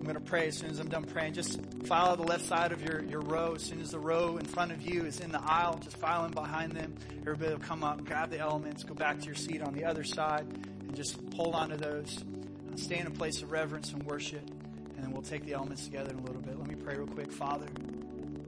I'm 0.05 0.13
going 0.13 0.15
to 0.15 0.31
pray 0.31 0.49
as 0.49 0.59
soon 0.59 0.71
as 0.71 0.79
I'm 0.79 0.89
done 0.89 1.05
praying. 1.05 1.33
Just 1.33 1.61
file 1.87 2.15
the 2.17 2.25
left 2.25 2.45
side 2.45 2.73
of 2.73 2.83
your, 2.83 3.03
your 3.05 3.23
row. 3.23 3.55
As 3.55 3.63
soon 3.63 3.81
as 3.81 3.91
the 3.91 3.99
row 3.99 4.37
in 4.37 4.45
front 4.45 4.71
of 4.71 4.83
you 4.83 5.05
is 5.05 5.19
in 5.21 5.33
the 5.33 5.41
aisle, 5.41 5.81
just 5.83 5.97
file 5.97 6.27
in 6.27 6.31
behind 6.31 6.73
them. 6.73 6.95
Everybody 7.23 7.53
will 7.55 7.61
come 7.61 7.83
up, 7.83 8.05
grab 8.05 8.31
the 8.31 8.39
elements, 8.39 8.85
go 8.85 8.95
back 8.95 9.19
to 9.21 9.27
your 9.27 9.35
seat 9.35 9.63
on 9.63 9.73
the 9.75 9.87
other 9.87 10.05
side, 10.05 10.47
and 10.81 10.95
just 10.95 11.17
hold 11.35 11.55
on 11.55 11.71
to 11.71 11.77
those. 11.79 12.19
Uh, 12.19 12.77
stay 12.77 12.99
in 12.99 13.07
a 13.07 13.11
place 13.11 13.41
of 13.41 13.51
reverence 13.51 13.93
and 13.93 14.03
worship, 14.05 14.47
and 14.95 15.03
then 15.03 15.11
we'll 15.11 15.23
take 15.23 15.45
the 15.47 15.55
elements 15.55 15.87
together 15.87 16.11
in 16.11 16.19
a 16.19 16.23
little 16.23 16.43
bit. 16.43 16.59
Let 16.59 16.69
me 16.69 16.77
pray 16.77 16.97
real 16.97 17.07
quick. 17.07 17.33
Father, 17.33 17.67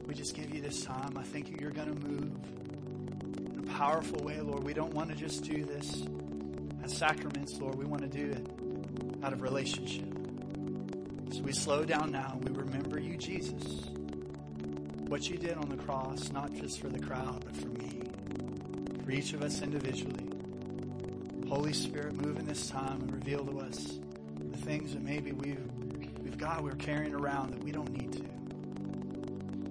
we 0.07 0.15
just 0.15 0.37
give 0.37 0.55
you 0.55 0.61
this 0.61 0.85
time. 0.85 1.17
I 1.17 1.23
think 1.23 1.59
you're 1.59 1.71
going 1.71 1.89
to 1.89 2.09
move 2.09 2.33
powerful 3.67 4.19
way, 4.25 4.41
Lord. 4.41 4.65
We 4.65 4.75
don't 4.75 4.95
want 4.95 5.11
to 5.11 5.17
just 5.17 5.45
do 5.45 5.65
this 5.65 6.05
as 6.83 6.97
sacraments, 6.97 7.59
Lord. 7.61 7.77
We 7.77 7.85
want 7.85 8.03
to 8.03 8.09
do 8.09 8.31
it 8.31 8.47
out 9.23 9.33
of 9.33 9.43
relationship. 9.43 10.07
So 11.33 11.43
we 11.43 11.53
slow 11.53 11.85
down 11.85 12.13
now. 12.13 12.39
We 12.43 12.53
remember 12.53 12.99
you, 12.99 13.17
Jesus. 13.17 13.87
What 15.09 15.29
you 15.29 15.37
did 15.37 15.57
on 15.59 15.69
the 15.69 15.77
cross, 15.77 16.33
not 16.33 16.53
just 16.55 16.81
for 16.81 16.89
the 16.89 16.99
crowd, 16.99 17.45
but 17.45 17.57
for 17.57 17.69
me, 17.69 18.03
for 19.05 19.11
each 19.11 19.33
of 19.33 19.43
us 19.43 19.63
individually. 19.63 20.31
Holy 21.49 21.73
Spirit, 21.73 22.15
move 22.15 22.39
in 22.39 22.47
this 22.47 22.69
time 22.69 23.01
and 23.03 23.13
reveal 23.13 23.45
to 23.45 23.61
us 23.61 23.99
the 24.51 24.59
things 24.59 24.95
that 24.95 25.03
maybe 25.03 25.33
we've, 25.33 25.61
we've 26.23 26.39
got, 26.39 26.63
we're 26.63 26.73
carrying 26.73 27.15
around 27.15 27.53
that 27.53 27.63
we 27.63 27.71
don't 27.71 27.91
need 27.91 28.13
to. 28.13 28.25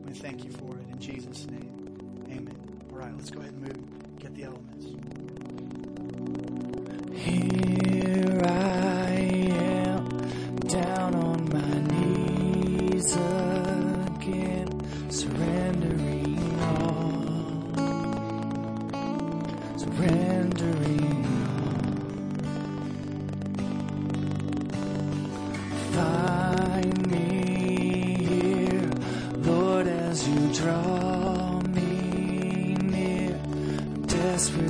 We 0.06 0.14
thank 0.14 0.46
you 0.46 0.52
for 0.52 0.78
it 0.78 0.88
in 0.90 1.00
Jesus' 1.00 1.48
name. 1.48 2.26
Amen. 2.30 2.56
All 2.92 2.98
right, 2.98 3.14
let's 3.16 3.30
go 3.30 3.42
ahead 3.42 3.54
and 3.54 3.62
move. 3.62 3.85
Get 4.26 4.34
the 4.34 4.44
elements. 4.46 4.86
Here 7.14 7.85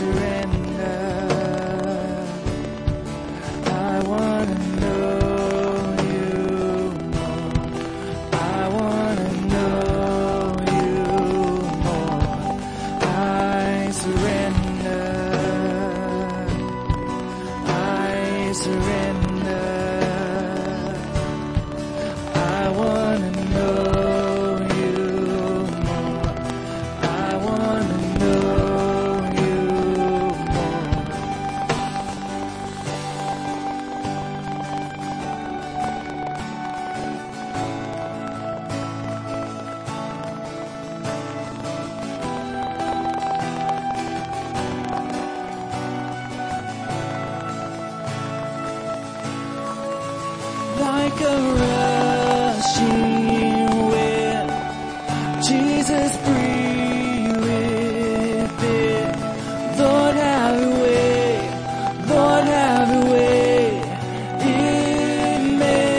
surrender. 0.00 0.29